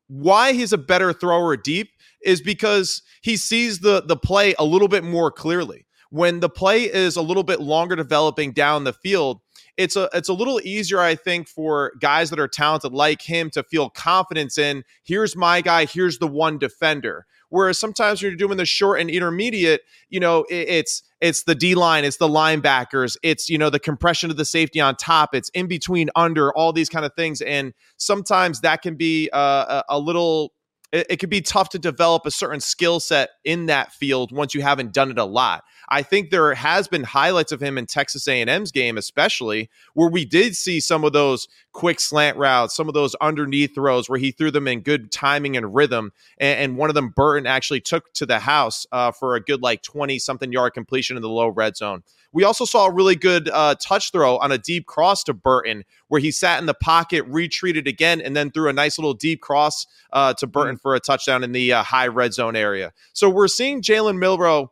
why 0.07 0.53
he's 0.53 0.73
a 0.73 0.79
better 0.79 1.13
thrower 1.13 1.57
deep 1.57 1.91
is 2.23 2.41
because 2.41 3.03
he 3.23 3.37
sees 3.37 3.81
the 3.81 4.03
the 4.03 4.17
play 4.17 4.55
a 4.59 4.65
little 4.65 4.89
bit 4.89 5.03
more 5.03 5.31
clearly 5.31 5.87
when 6.11 6.41
the 6.41 6.49
play 6.49 6.83
is 6.83 7.17
a 7.17 7.23
little 7.23 7.43
bit 7.43 7.61
longer 7.61 7.97
developing 7.97 8.53
down 8.53 8.85
the 8.85 8.93
field, 8.93 9.41
it's 9.77 9.97
a 9.97 10.09
it's 10.13 10.29
a 10.29 10.35
little 10.35 10.61
easier, 10.63 11.01
I 11.01 11.15
think, 11.15 11.49
for 11.49 11.93
guys 12.01 12.31
that 12.31 12.39
are 12.39 12.49
talented 12.49 12.93
like 12.93 13.23
him 13.23 13.51
to 13.51 13.63
feel 13.63 13.89
confidence 13.89 14.59
in. 14.59 14.85
Here's 15.05 15.35
my 15.35 15.61
guy. 15.61 15.87
Here's 15.87 16.19
the 16.19 16.27
one 16.27 16.59
defender. 16.59 17.27
Whereas 17.49 17.79
sometimes 17.79 18.23
when 18.23 18.31
you're 18.31 18.37
doing 18.37 18.59
the 18.59 18.65
short 18.65 19.01
and 19.01 19.11
intermediate, 19.11 19.83
you 20.09 20.21
know, 20.21 20.45
it, 20.51 20.69
it's 20.69 21.03
it's 21.21 21.45
the 21.45 21.55
D 21.55 21.75
line, 21.75 22.05
it's 22.05 22.17
the 22.17 22.29
linebackers, 22.29 23.17
it's 23.23 23.49
you 23.49 23.59
know 23.59 23.71
the 23.71 23.81
compression 23.81 24.31
of 24.31 24.37
the 24.37 24.45
safety 24.45 24.81
on 24.81 24.97
top, 24.97 25.35
it's 25.35 25.49
in 25.51 25.67
between, 25.67 26.11
under, 26.17 26.53
all 26.53 26.73
these 26.73 26.89
kind 26.89 27.05
of 27.05 27.15
things, 27.15 27.41
and 27.41 27.73
sometimes 27.97 28.61
that 28.61 28.83
can 28.83 28.97
be 28.97 29.29
uh, 29.33 29.83
a, 29.89 29.97
a 29.97 29.99
little 29.99 30.53
it, 30.93 31.07
it 31.11 31.17
could 31.17 31.31
be 31.31 31.41
tough 31.41 31.69
to 31.71 31.79
develop 31.79 32.27
a 32.27 32.31
certain 32.31 32.61
skill 32.61 33.01
set 33.01 33.31
in 33.45 33.67
that 33.67 33.93
field 33.93 34.33
once 34.33 34.55
you 34.55 34.63
haven't 34.63 34.93
done 34.93 35.11
it 35.11 35.19
a 35.19 35.25
lot. 35.25 35.65
I 35.89 36.03
think 36.03 36.31
there 36.31 36.55
has 36.55 36.89
been 36.89 37.05
highlights 37.05 37.53
of 37.53 37.61
him 37.61 37.77
in 37.77 37.87
Texas 37.87 38.29
A&M's 38.29 38.71
game, 38.71 38.97
especially 38.97 39.71
where 39.95 40.09
we 40.09 40.25
did 40.25 40.57
see 40.57 40.81
some 40.81 41.05
of 41.05 41.13
those 41.13 41.49
quick 41.73 42.01
slant 42.01 42.37
routes, 42.37 42.75
some 42.75 42.89
of 42.89 42.95
those 42.95 43.15
underneath 43.21 43.75
throws 43.75 44.09
where 44.09 44.19
he 44.19 44.33
threw 44.33 44.51
them 44.51 44.67
in 44.67 44.81
good 44.81 45.13
timing 45.13 45.57
and 45.57 45.75
rhythm. 45.75 46.13
And, 46.39 46.59
and 46.61 46.77
one 46.77 46.91
of 46.91 46.95
them, 46.95 47.11
Burton 47.11 47.47
actually 47.47 47.81
took 47.81 48.13
to 48.15 48.27
the 48.27 48.41
house 48.41 48.87
uh, 48.93 49.13
for 49.13 49.37
a 49.37 49.41
good 49.41 49.63
like 49.63 49.83
20 49.83 50.19
something 50.19 50.53
yard 50.53 50.75
completion 50.75 51.17
in 51.17 51.23
the 51.23 51.29
low 51.29 51.49
red 51.49 51.77
zone. 51.77 52.03
We 52.33 52.45
also 52.45 52.65
saw 52.65 52.87
a 52.87 52.93
really 52.93 53.17
good 53.17 53.49
uh, 53.49 53.75
touch 53.81 54.13
throw 54.13 54.39
on 54.39 54.53
a 54.53 54.59
deep 54.59 54.87
cross 54.87 55.25
to 55.25 55.35
Burton, 55.35 55.85
where 56.09 56.21
he 56.21 56.31
sat 56.31 56.61
in 56.61 56.67
the 56.67 56.75
pocket, 56.75 57.25
retreated 57.27 57.89
again, 57.89 58.21
and 58.21 58.37
then 58.37 58.51
threw 58.51 58.69
a 58.69 58.73
nice 58.73 58.99
little 58.99 59.15
deep 59.15 59.41
cross 59.41 59.87
uh, 60.13 60.33
to 60.35 60.47
Burton 60.47 60.77
mm. 60.77 60.81
for 60.81 60.95
a 60.95 61.01
touchdown 61.01 61.43
in 61.43 61.53
the 61.53 61.73
uh, 61.73 61.83
high 61.83 62.07
red 62.07 62.33
zone 62.33 62.55
area. 62.55 62.93
So 63.13 63.29
we're 63.29 63.49
seeing 63.49 63.83
Jalen 63.83 64.19
Milroe 64.19 64.71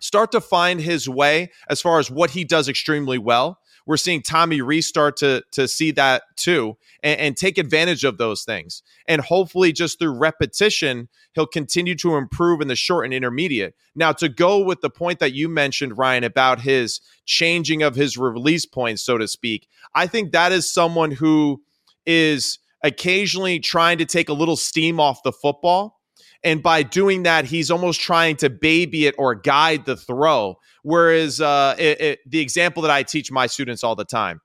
start 0.00 0.32
to 0.32 0.40
find 0.40 0.80
his 0.80 1.08
way 1.08 1.50
as 1.68 1.80
far 1.80 1.98
as 1.98 2.10
what 2.10 2.30
he 2.30 2.44
does 2.44 2.68
extremely 2.68 3.18
well. 3.18 3.58
We're 3.86 3.96
seeing 3.96 4.20
Tommy 4.20 4.60
Rees 4.60 4.86
start 4.86 5.16
to 5.18 5.42
to 5.52 5.68
see 5.68 5.92
that 5.92 6.24
too 6.36 6.76
and, 7.02 7.20
and, 7.20 7.36
take 7.36 7.56
advantage 7.56 8.04
of 8.04 8.18
those 8.18 8.44
things. 8.44 8.82
And 9.06 9.20
hopefully, 9.20 9.72
just 9.72 9.98
through 9.98 10.18
repetition, 10.18 11.08
he'll 11.34 11.46
continue 11.46 11.94
to 11.96 12.16
improve 12.16 12.60
in 12.60 12.68
the 12.68 12.76
short 12.76 13.04
and 13.04 13.14
intermediate. 13.14 13.74
Now, 13.94 14.12
to 14.12 14.28
go 14.28 14.58
with 14.58 14.80
the 14.80 14.90
point 14.90 15.20
that 15.20 15.32
you 15.32 15.48
mentioned, 15.48 15.96
Ryan, 15.96 16.24
about 16.24 16.60
his 16.60 17.00
changing 17.24 17.82
of 17.82 17.94
his 17.94 18.18
release 18.18 18.66
points, 18.66 19.02
so 19.02 19.18
to 19.18 19.28
speak, 19.28 19.68
I 19.94 20.06
think 20.06 20.32
that 20.32 20.52
is 20.52 20.68
someone 20.68 21.12
who 21.12 21.62
is 22.04 22.58
occasionally 22.82 23.58
trying 23.60 23.98
to 23.98 24.04
take 24.04 24.28
a 24.28 24.34
little 24.34 24.56
steam 24.56 25.00
off 25.00 25.22
the 25.22 25.32
football 25.32 25.95
and 26.44 26.62
by 26.62 26.82
doing 26.82 27.24
that, 27.24 27.44
he's 27.44 27.70
almost 27.70 28.00
trying 28.00 28.36
to 28.36 28.50
baby 28.50 29.06
it 29.06 29.14
or 29.18 29.34
guide 29.34 29.84
the 29.84 29.96
throw. 29.96 30.58
Whereas 30.82 31.40
uh, 31.40 31.74
it, 31.78 32.00
it, 32.00 32.18
the 32.26 32.40
example 32.40 32.82
that 32.82 32.90
I 32.90 33.02
teach 33.02 33.32
my 33.32 33.46
students 33.46 33.82
all 33.82 33.96
the 33.96 34.04
time 34.04 34.40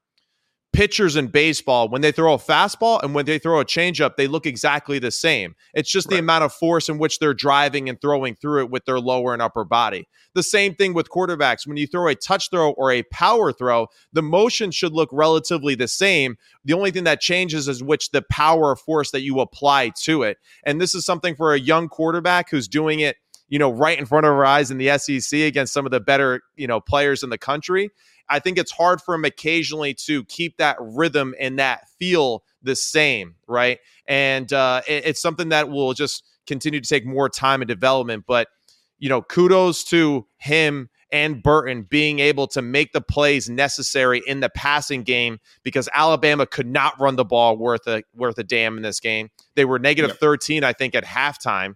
pitchers 0.73 1.15
in 1.15 1.27
baseball, 1.27 1.89
when 1.89 2.01
they 2.01 2.11
throw 2.11 2.33
a 2.33 2.37
fastball 2.37 3.01
and 3.03 3.13
when 3.13 3.25
they 3.25 3.39
throw 3.39 3.59
a 3.59 3.65
changeup, 3.65 4.15
they 4.15 4.27
look 4.27 4.45
exactly 4.45 4.99
the 4.99 5.11
same. 5.11 5.55
It's 5.73 5.91
just 5.91 6.07
right. 6.07 6.15
the 6.15 6.19
amount 6.19 6.43
of 6.43 6.53
force 6.53 6.89
in 6.89 6.97
which 6.97 7.19
they're 7.19 7.33
driving 7.33 7.89
and 7.89 7.99
throwing 7.99 8.35
through 8.35 8.61
it 8.61 8.71
with 8.71 8.85
their 8.85 8.99
lower 8.99 9.33
and 9.33 9.41
upper 9.41 9.63
body. 9.65 10.07
The 10.33 10.43
same 10.43 10.75
thing 10.75 10.93
with 10.93 11.09
quarterbacks. 11.09 11.67
When 11.67 11.77
you 11.77 11.87
throw 11.87 12.07
a 12.07 12.15
touch 12.15 12.49
throw 12.49 12.71
or 12.71 12.91
a 12.91 13.03
power 13.03 13.51
throw, 13.51 13.87
the 14.13 14.21
motion 14.21 14.71
should 14.71 14.93
look 14.93 15.09
relatively 15.11 15.75
the 15.75 15.87
same. 15.87 16.37
The 16.63 16.73
only 16.73 16.91
thing 16.91 17.03
that 17.03 17.19
changes 17.19 17.67
is 17.67 17.83
which 17.83 18.11
the 18.11 18.21
power 18.21 18.75
force 18.75 19.11
that 19.11 19.21
you 19.21 19.39
apply 19.39 19.91
to 20.03 20.23
it. 20.23 20.37
And 20.65 20.79
this 20.79 20.95
is 20.95 21.05
something 21.05 21.35
for 21.35 21.53
a 21.53 21.59
young 21.59 21.89
quarterback 21.89 22.49
who's 22.49 22.67
doing 22.67 23.01
it 23.01 23.17
you 23.51 23.59
know, 23.59 23.69
right 23.69 23.99
in 23.99 24.05
front 24.05 24.25
of 24.25 24.31
our 24.31 24.45
eyes 24.45 24.71
in 24.71 24.77
the 24.77 24.97
SEC 24.97 25.41
against 25.41 25.73
some 25.73 25.85
of 25.85 25.91
the 25.91 25.99
better, 25.99 26.41
you 26.55 26.67
know, 26.67 26.79
players 26.79 27.21
in 27.21 27.29
the 27.29 27.37
country. 27.37 27.89
I 28.31 28.39
think 28.39 28.57
it's 28.57 28.71
hard 28.71 29.01
for 29.01 29.13
him 29.13 29.25
occasionally 29.25 29.93
to 30.05 30.23
keep 30.25 30.57
that 30.57 30.77
rhythm 30.79 31.35
and 31.39 31.59
that 31.59 31.89
feel 31.99 32.43
the 32.63 32.75
same, 32.75 33.35
right? 33.47 33.79
And 34.07 34.51
uh, 34.53 34.81
it, 34.87 35.05
it's 35.05 35.21
something 35.21 35.49
that 35.49 35.69
will 35.69 35.93
just 35.93 36.23
continue 36.47 36.79
to 36.79 36.87
take 36.87 37.05
more 37.05 37.29
time 37.29 37.61
and 37.61 37.67
development. 37.67 38.23
But 38.27 38.47
you 38.97 39.09
know, 39.09 39.21
kudos 39.21 39.83
to 39.85 40.27
him 40.37 40.89
and 41.11 41.43
Burton 41.43 41.83
being 41.83 42.19
able 42.19 42.47
to 42.47 42.61
make 42.61 42.93
the 42.93 43.01
plays 43.01 43.49
necessary 43.49 44.21
in 44.25 44.39
the 44.39 44.49
passing 44.49 45.03
game 45.03 45.39
because 45.63 45.89
Alabama 45.93 46.45
could 46.45 46.67
not 46.67 46.99
run 46.99 47.15
the 47.15 47.25
ball 47.25 47.57
worth 47.57 47.85
a 47.87 48.03
worth 48.15 48.37
a 48.37 48.43
damn 48.43 48.77
in 48.77 48.83
this 48.83 48.99
game. 48.99 49.29
They 49.55 49.65
were 49.65 49.79
negative 49.79 50.11
yep. 50.11 50.19
13, 50.19 50.63
I 50.63 50.73
think, 50.73 50.95
at 50.95 51.03
halftime. 51.03 51.75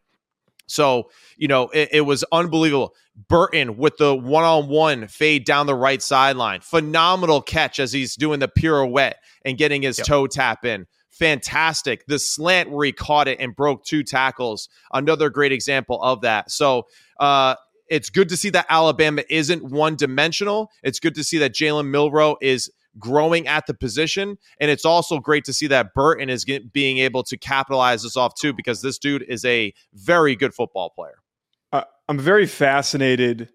So, 0.67 1.09
you 1.37 1.47
know, 1.47 1.69
it, 1.69 1.89
it, 1.91 2.01
was 2.01 2.23
unbelievable. 2.31 2.95
Burton 3.29 3.77
with 3.77 3.97
the 3.97 4.15
one 4.15 4.43
on 4.43 4.67
one 4.67 5.07
fade 5.07 5.45
down 5.45 5.67
the 5.67 5.75
right 5.75 6.01
sideline. 6.01 6.61
Phenomenal 6.61 7.41
catch 7.41 7.79
as 7.79 7.93
he's 7.93 8.15
doing 8.15 8.39
the 8.39 8.47
pirouette 8.47 9.15
and 9.43 9.57
getting 9.57 9.83
his 9.83 9.97
yep. 9.97 10.07
toe 10.07 10.27
tap 10.27 10.65
in. 10.65 10.87
Fantastic. 11.11 12.05
The 12.07 12.19
slant 12.19 12.71
where 12.71 12.85
he 12.85 12.91
caught 12.91 13.27
it 13.27 13.39
and 13.39 13.55
broke 13.55 13.85
two 13.85 14.03
tackles. 14.03 14.67
Another 14.91 15.29
great 15.29 15.51
example 15.51 16.01
of 16.01 16.21
that. 16.21 16.51
So, 16.51 16.87
uh, 17.19 17.55
it's 17.87 18.09
good 18.09 18.29
to 18.29 18.37
see 18.37 18.49
that 18.49 18.65
Alabama 18.67 19.23
isn't 19.29 19.63
one 19.63 19.95
dimensional. 19.95 20.71
It's 20.83 20.99
good 20.99 21.15
to 21.15 21.23
see 21.23 21.37
that 21.37 21.53
Jalen 21.53 21.89
Milroe 21.89 22.35
is 22.41 22.71
growing 22.99 23.47
at 23.47 23.67
the 23.67 23.73
position. 23.73 24.37
And 24.59 24.71
it's 24.71 24.85
also 24.85 25.19
great 25.19 25.45
to 25.45 25.53
see 25.53 25.67
that 25.67 25.93
Burton 25.93 26.29
is 26.29 26.45
get, 26.45 26.71
being 26.71 26.97
able 26.99 27.23
to 27.23 27.37
capitalize 27.37 28.03
this 28.03 28.17
off 28.17 28.35
too, 28.35 28.53
because 28.53 28.81
this 28.81 28.97
dude 28.97 29.23
is 29.23 29.43
a 29.45 29.73
very 29.93 30.35
good 30.35 30.53
football 30.53 30.89
player. 30.89 31.17
Uh, 31.71 31.83
I'm 32.07 32.19
very 32.19 32.45
fascinated 32.45 33.49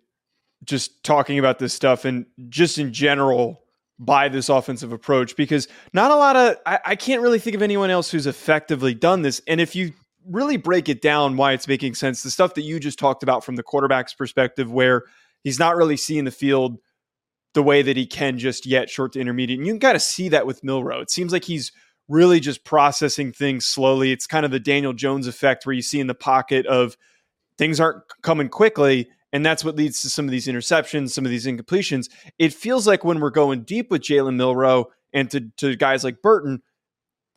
just 0.64 1.03
talking 1.05 1.38
about 1.38 1.59
this 1.59 1.72
stuff 1.72 2.05
and 2.05 2.26
just 2.48 2.79
in 2.79 2.92
general 2.92 3.62
by 3.98 4.29
this 4.29 4.48
offensive 4.48 4.92
approach 4.92 5.37
because 5.37 5.68
not 5.92 6.11
a 6.11 6.16
lot 6.16 6.37
of, 6.37 6.57
I, 6.66 6.79
I 6.85 6.96
can't 6.96 7.22
really 7.22 7.38
think 7.38 7.55
of 7.57 7.62
anyone 7.62 7.90
else 7.90 8.11
who's 8.11 8.26
effectively 8.26 8.94
done 8.94 9.22
this. 9.22 9.42
And 9.46 9.61
if 9.61 9.76
you 9.76 9.92
really 10.26 10.57
break 10.57 10.88
it 10.88 11.00
down 11.00 11.37
why 11.37 11.53
it's 11.53 11.68
making 11.68 11.94
sense, 11.94 12.22
the 12.22 12.31
stuff 12.31 12.55
that 12.55 12.62
you 12.62 12.81
just 12.81 12.98
talked 12.98 13.22
about 13.22 13.44
from 13.44 13.57
the 13.57 13.62
quarterback's 13.62 14.14
perspective, 14.14 14.70
where 14.70 15.05
he's 15.44 15.59
not 15.59 15.76
really 15.76 15.96
seeing 15.96 16.24
the 16.24 16.31
field 16.31 16.79
the 17.54 17.62
way 17.62 17.82
that 17.82 17.96
he 17.96 18.06
can 18.06 18.38
just 18.38 18.66
yet, 18.66 18.88
short 18.88 19.12
to 19.12 19.20
intermediate. 19.20 19.58
And 19.58 19.66
you 19.66 19.72
can 19.72 19.80
kind 19.80 19.96
of 19.96 20.02
see 20.02 20.28
that 20.28 20.46
with 20.46 20.62
Milroe. 20.62 21.00
It 21.00 21.10
seems 21.10 21.32
like 21.32 21.44
he's 21.44 21.72
really 22.08 22.40
just 22.40 22.64
processing 22.64 23.32
things 23.32 23.66
slowly. 23.66 24.12
It's 24.12 24.26
kind 24.26 24.44
of 24.44 24.50
the 24.50 24.60
Daniel 24.60 24.92
Jones 24.92 25.26
effect 25.26 25.64
where 25.64 25.72
you 25.72 25.82
see 25.82 26.00
in 26.00 26.06
the 26.06 26.14
pocket 26.14 26.66
of 26.66 26.96
things 27.56 27.80
aren't 27.80 28.02
coming 28.22 28.48
quickly. 28.48 29.08
And 29.32 29.46
that's 29.46 29.64
what 29.64 29.76
leads 29.76 30.02
to 30.02 30.10
some 30.10 30.24
of 30.24 30.32
these 30.32 30.48
interceptions, 30.48 31.10
some 31.10 31.24
of 31.24 31.30
these 31.30 31.46
incompletions. 31.46 32.08
It 32.38 32.52
feels 32.52 32.86
like 32.86 33.04
when 33.04 33.20
we're 33.20 33.30
going 33.30 33.62
deep 33.62 33.90
with 33.90 34.02
Jalen 34.02 34.34
Milroe 34.34 34.86
and 35.12 35.30
to, 35.30 35.40
to 35.58 35.76
guys 35.76 36.02
like 36.02 36.20
Burton, 36.20 36.62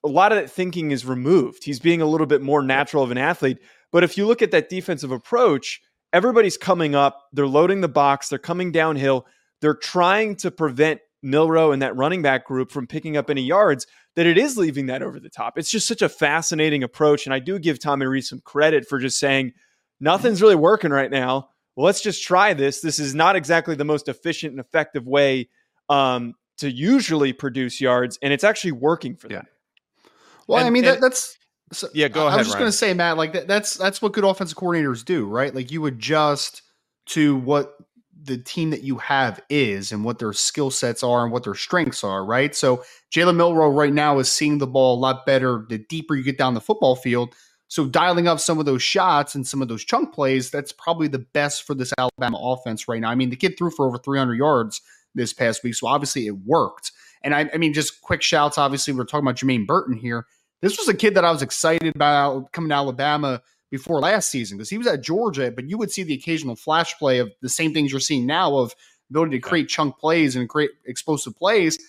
a 0.03 0.07
lot 0.07 0.31
of 0.31 0.39
that 0.39 0.49
thinking 0.49 0.91
is 0.91 1.05
removed. 1.05 1.63
He's 1.63 1.79
being 1.79 2.01
a 2.01 2.07
little 2.07 2.27
bit 2.27 2.41
more 2.41 2.63
natural 2.63 3.03
of 3.03 3.11
an 3.11 3.17
athlete. 3.17 3.59
But 3.91 4.03
if 4.03 4.17
you 4.17 4.25
look 4.25 4.41
at 4.41 4.51
that 4.51 4.69
defensive 4.69 5.11
approach, 5.11 5.81
everybody's 6.11 6.57
coming 6.57 6.95
up, 6.95 7.27
they're 7.31 7.47
loading 7.47 7.81
the 7.81 7.87
box, 7.87 8.27
they're 8.27 8.39
coming 8.39 8.71
downhill 8.71 9.27
they're 9.63 9.73
trying 9.73 10.35
to 10.35 10.51
prevent 10.51 10.99
Milroe 11.21 11.71
and 11.71 11.81
that 11.81 11.95
running 11.95 12.21
back 12.21 12.45
group 12.45 12.69
from 12.69 12.85
picking 12.85 13.15
up 13.15 13.29
any 13.29 13.43
yards, 13.43 13.87
that 14.17 14.25
it 14.25 14.37
is 14.37 14.57
leaving 14.57 14.87
that 14.87 15.01
over 15.01 15.21
the 15.21 15.29
top. 15.29 15.57
It's 15.57 15.71
just 15.71 15.87
such 15.87 16.01
a 16.01 16.09
fascinating 16.09 16.83
approach. 16.83 17.25
And 17.25 17.33
I 17.33 17.39
do 17.39 17.57
give 17.57 17.79
Tommy 17.79 18.05
Rees 18.05 18.27
some 18.27 18.41
credit 18.41 18.85
for 18.85 18.99
just 18.99 19.17
saying, 19.17 19.53
nothing's 20.01 20.41
really 20.41 20.57
working 20.57 20.91
right 20.91 21.09
now. 21.09 21.47
Well, 21.77 21.85
let's 21.85 22.01
just 22.01 22.21
try 22.21 22.53
this. 22.53 22.81
This 22.81 22.99
is 22.99 23.15
not 23.15 23.37
exactly 23.37 23.75
the 23.75 23.85
most 23.85 24.09
efficient 24.09 24.51
and 24.51 24.59
effective 24.59 25.07
way 25.07 25.47
um, 25.87 26.33
to 26.57 26.69
usually 26.69 27.31
produce 27.31 27.79
yards, 27.79 28.19
and 28.21 28.33
it's 28.33 28.43
actually 28.43 28.73
working 28.73 29.15
for 29.15 29.29
them. 29.29 29.47
Yeah. 29.47 30.09
Well, 30.45 30.59
and, 30.59 30.67
I 30.67 30.71
mean, 30.71 30.83
that, 30.83 30.99
that's. 30.99 31.37
So, 31.71 31.87
yeah, 31.93 32.09
go 32.09 32.27
ahead. 32.27 32.33
I 32.33 32.37
was 32.39 32.47
just 32.47 32.59
going 32.59 32.69
to 32.69 32.77
say, 32.77 32.93
Matt, 32.93 33.15
like 33.15 33.31
that, 33.31 33.47
that's 33.47 33.75
that's 33.75 34.01
what 34.01 34.11
good 34.11 34.25
offensive 34.25 34.57
coordinators 34.57 35.05
do, 35.05 35.25
right? 35.25 35.55
Like 35.55 35.71
you 35.71 35.85
adjust 35.85 36.61
to 37.07 37.37
what 37.37 37.75
the 38.23 38.37
team 38.37 38.69
that 38.69 38.83
you 38.83 38.97
have 38.97 39.41
is 39.49 39.91
and 39.91 40.05
what 40.05 40.19
their 40.19 40.33
skill 40.33 40.71
sets 40.71 41.03
are 41.03 41.23
and 41.23 41.31
what 41.31 41.43
their 41.43 41.55
strengths 41.55 42.03
are, 42.03 42.25
right? 42.25 42.55
So 42.55 42.83
Jalen 43.13 43.35
Milroe 43.35 43.69
right 43.69 43.93
now 43.93 44.19
is 44.19 44.31
seeing 44.31 44.57
the 44.57 44.67
ball 44.67 44.95
a 44.95 44.99
lot 44.99 45.25
better 45.25 45.65
the 45.69 45.77
deeper 45.77 46.15
you 46.15 46.23
get 46.23 46.37
down 46.37 46.53
the 46.53 46.61
football 46.61 46.95
field. 46.95 47.35
So 47.67 47.87
dialing 47.87 48.27
up 48.27 48.39
some 48.39 48.59
of 48.59 48.65
those 48.65 48.83
shots 48.83 49.35
and 49.35 49.45
some 49.45 49.61
of 49.61 49.67
those 49.67 49.83
chunk 49.83 50.13
plays, 50.13 50.51
that's 50.51 50.71
probably 50.71 51.07
the 51.07 51.25
best 51.33 51.63
for 51.63 51.73
this 51.73 51.93
Alabama 51.97 52.37
offense 52.39 52.87
right 52.87 53.01
now. 53.01 53.09
I 53.09 53.15
mean, 53.15 53.29
the 53.29 53.35
kid 53.35 53.57
threw 53.57 53.71
for 53.71 53.87
over 53.87 53.97
300 53.97 54.35
yards 54.35 54.81
this 55.15 55.33
past 55.33 55.63
week, 55.63 55.75
so 55.75 55.87
obviously 55.87 56.27
it 56.27 56.37
worked. 56.45 56.91
And 57.23 57.33
I, 57.33 57.49
I 57.53 57.57
mean, 57.57 57.73
just 57.73 58.01
quick 58.01 58.21
shouts. 58.21 58.57
Obviously, 58.57 58.93
we're 58.93 59.05
talking 59.05 59.25
about 59.25 59.37
Jermaine 59.37 59.65
Burton 59.65 59.97
here. 59.97 60.27
This 60.61 60.77
was 60.77 60.87
a 60.87 60.93
kid 60.93 61.15
that 61.15 61.25
I 61.25 61.31
was 61.31 61.41
excited 61.41 61.95
about 61.95 62.51
coming 62.51 62.69
to 62.69 62.75
Alabama 62.75 63.41
before 63.73 63.99
last 63.99 64.29
season 64.29 64.55
because 64.55 64.69
he 64.69 64.77
was 64.77 64.85
at 64.85 65.01
Georgia, 65.01 65.49
but 65.49 65.67
you 65.67 65.79
would 65.79 65.91
see 65.91 66.03
the 66.03 66.13
occasional 66.13 66.55
flash 66.55 66.95
play 66.99 67.17
of 67.17 67.31
the 67.41 67.49
same 67.49 67.73
things 67.73 67.89
you're 67.89 67.99
seeing 67.99 68.23
now 68.23 68.55
of 68.55 68.75
ability 69.09 69.31
to 69.31 69.39
create 69.39 69.67
chunk 69.67 69.97
plays 69.97 70.35
and 70.35 70.47
create 70.47 70.69
explosive 70.85 71.35
plays. 71.35 71.79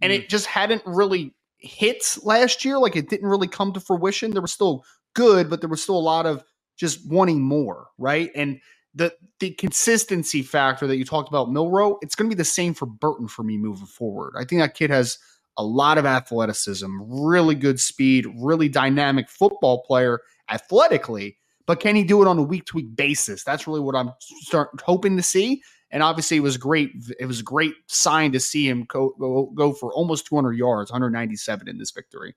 And 0.00 0.10
mm-hmm. 0.10 0.22
it 0.22 0.30
just 0.30 0.46
hadn't 0.46 0.80
really 0.86 1.34
hit 1.58 2.16
last 2.22 2.64
year. 2.64 2.78
Like 2.78 2.96
it 2.96 3.10
didn't 3.10 3.28
really 3.28 3.46
come 3.46 3.74
to 3.74 3.80
fruition. 3.80 4.30
There 4.30 4.40
was 4.40 4.54
still 4.54 4.86
good, 5.12 5.50
but 5.50 5.60
there 5.60 5.68
was 5.68 5.82
still 5.82 5.98
a 5.98 6.00
lot 6.00 6.24
of 6.24 6.42
just 6.78 7.06
wanting 7.06 7.42
more, 7.42 7.88
right? 7.98 8.30
And 8.34 8.58
the 8.94 9.12
the 9.38 9.50
consistency 9.50 10.40
factor 10.40 10.86
that 10.86 10.96
you 10.96 11.04
talked 11.04 11.28
about, 11.28 11.52
Milroe, 11.52 11.98
it's 12.00 12.14
going 12.14 12.30
to 12.30 12.34
be 12.34 12.38
the 12.38 12.44
same 12.46 12.72
for 12.72 12.86
Burton 12.86 13.28
for 13.28 13.42
me 13.42 13.58
moving 13.58 13.84
forward. 13.84 14.32
I 14.38 14.46
think 14.46 14.62
that 14.62 14.74
kid 14.74 14.88
has 14.88 15.18
a 15.58 15.62
lot 15.62 15.98
of 15.98 16.06
athleticism, 16.06 17.02
really 17.02 17.54
good 17.54 17.78
speed, 17.78 18.26
really 18.34 18.70
dynamic 18.70 19.28
football 19.28 19.82
player 19.82 20.20
athletically, 20.50 21.38
but 21.66 21.80
can 21.80 21.96
he 21.96 22.04
do 22.04 22.22
it 22.22 22.28
on 22.28 22.38
a 22.38 22.42
week 22.42 22.64
to 22.66 22.76
week 22.76 22.94
basis? 22.94 23.44
That's 23.44 23.66
really 23.66 23.80
what 23.80 23.94
I'm 23.94 24.10
start 24.20 24.70
hoping 24.82 25.16
to 25.16 25.22
see. 25.22 25.62
And 25.90 26.02
obviously, 26.02 26.38
it 26.38 26.40
was 26.40 26.56
great. 26.56 26.90
It 27.20 27.26
was 27.26 27.40
a 27.40 27.44
great 27.44 27.74
sign 27.86 28.32
to 28.32 28.40
see 28.40 28.68
him 28.68 28.84
go, 28.88 29.14
go, 29.18 29.46
go 29.54 29.72
for 29.72 29.92
almost 29.94 30.26
200 30.26 30.52
yards, 30.52 30.90
197 30.90 31.68
in 31.68 31.78
this 31.78 31.92
victory 31.92 32.34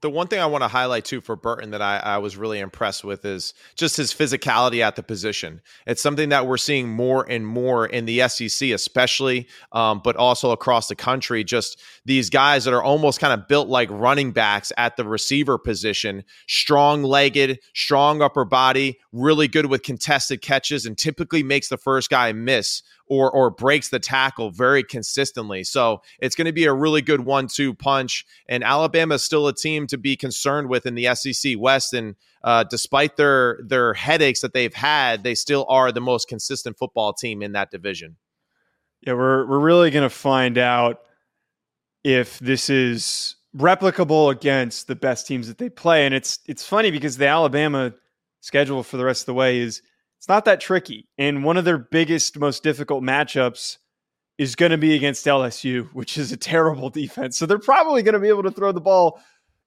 the 0.00 0.10
one 0.10 0.26
thing 0.26 0.40
I 0.40 0.46
want 0.46 0.62
to 0.62 0.68
highlight 0.68 1.04
too 1.04 1.20
for 1.20 1.36
Burton 1.36 1.70
that 1.70 1.82
I, 1.82 1.98
I, 1.98 2.18
was 2.18 2.36
really 2.36 2.58
impressed 2.58 3.04
with 3.04 3.24
is 3.24 3.54
just 3.76 3.96
his 3.96 4.12
physicality 4.12 4.80
at 4.80 4.96
the 4.96 5.02
position. 5.02 5.60
It's 5.86 6.02
something 6.02 6.30
that 6.30 6.46
we're 6.46 6.56
seeing 6.56 6.88
more 6.88 7.28
and 7.28 7.46
more 7.46 7.86
in 7.86 8.04
the 8.04 8.28
SEC, 8.28 8.70
especially, 8.70 9.48
um, 9.72 10.00
but 10.02 10.16
also 10.16 10.50
across 10.50 10.88
the 10.88 10.96
country. 10.96 11.44
Just 11.44 11.80
these 12.04 12.30
guys 12.30 12.64
that 12.64 12.74
are 12.74 12.82
almost 12.82 13.20
kind 13.20 13.32
of 13.32 13.48
built 13.48 13.68
like 13.68 13.88
running 13.90 14.32
backs 14.32 14.72
at 14.76 14.96
the 14.96 15.04
receiver 15.04 15.58
position, 15.58 16.24
strong 16.46 17.02
legged, 17.02 17.60
strong 17.74 18.22
upper 18.22 18.44
body, 18.44 18.98
really 19.12 19.48
good 19.48 19.66
with 19.66 19.82
contested 19.82 20.42
catches, 20.42 20.86
and 20.86 20.98
typically 20.98 21.42
makes 21.42 21.68
the 21.68 21.78
first 21.78 22.10
guy 22.10 22.32
miss 22.32 22.82
or 23.08 23.30
or 23.30 23.50
breaks 23.50 23.88
the 23.88 23.98
tackle 23.98 24.50
very 24.50 24.82
consistently. 24.82 25.64
So 25.64 26.02
it's 26.18 26.34
going 26.34 26.46
to 26.46 26.52
be 26.52 26.64
a 26.64 26.72
really 26.72 27.02
good 27.02 27.20
one-two 27.20 27.74
punch. 27.74 28.24
And 28.48 28.64
Alabama 28.64 29.14
is 29.14 29.22
still 29.22 29.48
a 29.48 29.54
team 29.54 29.86
to 29.88 29.98
be 29.98 30.16
concerned 30.16 30.68
with 30.68 30.86
in 30.86 30.94
the 30.94 31.14
SEC 31.14 31.54
West. 31.58 31.92
And 31.92 32.16
uh, 32.42 32.64
despite 32.64 33.16
their 33.16 33.60
their 33.64 33.94
headaches 33.94 34.40
that 34.40 34.52
they've 34.52 34.74
had, 34.74 35.22
they 35.22 35.34
still 35.34 35.66
are 35.68 35.92
the 35.92 36.00
most 36.00 36.28
consistent 36.28 36.78
football 36.78 37.12
team 37.12 37.42
in 37.42 37.52
that 37.52 37.70
division. 37.70 38.16
Yeah, 39.00 39.14
we're 39.14 39.46
we're 39.46 39.60
really 39.60 39.90
going 39.90 40.02
to 40.02 40.10
find 40.10 40.58
out 40.58 41.00
if 42.02 42.38
this 42.38 42.70
is 42.70 43.36
replicable 43.56 44.30
against 44.30 44.86
the 44.86 44.96
best 44.96 45.26
teams 45.26 45.48
that 45.48 45.58
they 45.58 45.68
play. 45.68 46.06
And 46.06 46.14
it's 46.14 46.40
it's 46.46 46.64
funny 46.64 46.90
because 46.90 47.16
the 47.16 47.26
Alabama 47.26 47.94
schedule 48.40 48.82
for 48.82 48.96
the 48.96 49.04
rest 49.04 49.22
of 49.22 49.26
the 49.26 49.34
way 49.34 49.58
is 49.58 49.82
it's 50.26 50.28
not 50.28 50.46
that 50.46 50.60
tricky. 50.60 51.06
And 51.18 51.44
one 51.44 51.56
of 51.56 51.64
their 51.64 51.78
biggest, 51.78 52.36
most 52.36 52.64
difficult 52.64 53.04
matchups 53.04 53.76
is 54.38 54.56
going 54.56 54.72
to 54.72 54.76
be 54.76 54.96
against 54.96 55.24
LSU, 55.24 55.88
which 55.92 56.18
is 56.18 56.32
a 56.32 56.36
terrible 56.36 56.90
defense. 56.90 57.36
So 57.36 57.46
they're 57.46 57.60
probably 57.60 58.02
going 58.02 58.14
to 58.14 58.18
be 58.18 58.26
able 58.26 58.42
to 58.42 58.50
throw 58.50 58.72
the 58.72 58.80
ball 58.80 59.20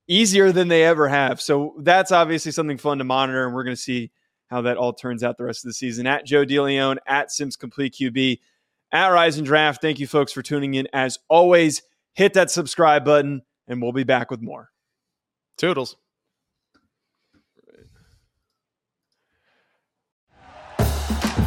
easier 0.10 0.52
than 0.52 0.68
they 0.68 0.84
ever 0.84 1.08
have. 1.08 1.40
So 1.40 1.76
that's 1.80 2.12
obviously 2.12 2.52
something 2.52 2.78
fun 2.78 2.98
to 2.98 3.06
monitor, 3.06 3.46
and 3.46 3.56
we're 3.56 3.64
going 3.64 3.78
to 3.78 3.82
see 3.82 4.12
how 4.48 4.60
that 4.64 4.76
all 4.76 4.92
turns 4.92 5.24
out 5.24 5.38
the 5.38 5.46
rest 5.46 5.64
of 5.64 5.70
the 5.70 5.74
season. 5.74 6.06
At 6.06 6.26
Joe 6.26 6.44
DeLeone, 6.44 6.98
at 7.08 7.32
Simms 7.32 7.56
Complete 7.56 7.94
QB, 7.94 8.40
at 8.92 9.08
Rise 9.08 9.38
and 9.38 9.48
Draft. 9.48 9.82
Thank 9.82 9.98
you, 9.98 10.08
folks, 10.08 10.34
for 10.34 10.42
tuning 10.42 10.74
in. 10.74 10.90
As 10.92 11.20
always, 11.30 11.84
hit 12.16 12.34
that 12.34 12.52
subscribe 12.52 13.06
button, 13.06 13.44
and 13.70 13.82
we'll 13.82 13.94
be 13.94 14.04
back 14.04 14.30
with 14.30 14.42
more. 14.42 14.72
Toodles. 15.58 15.96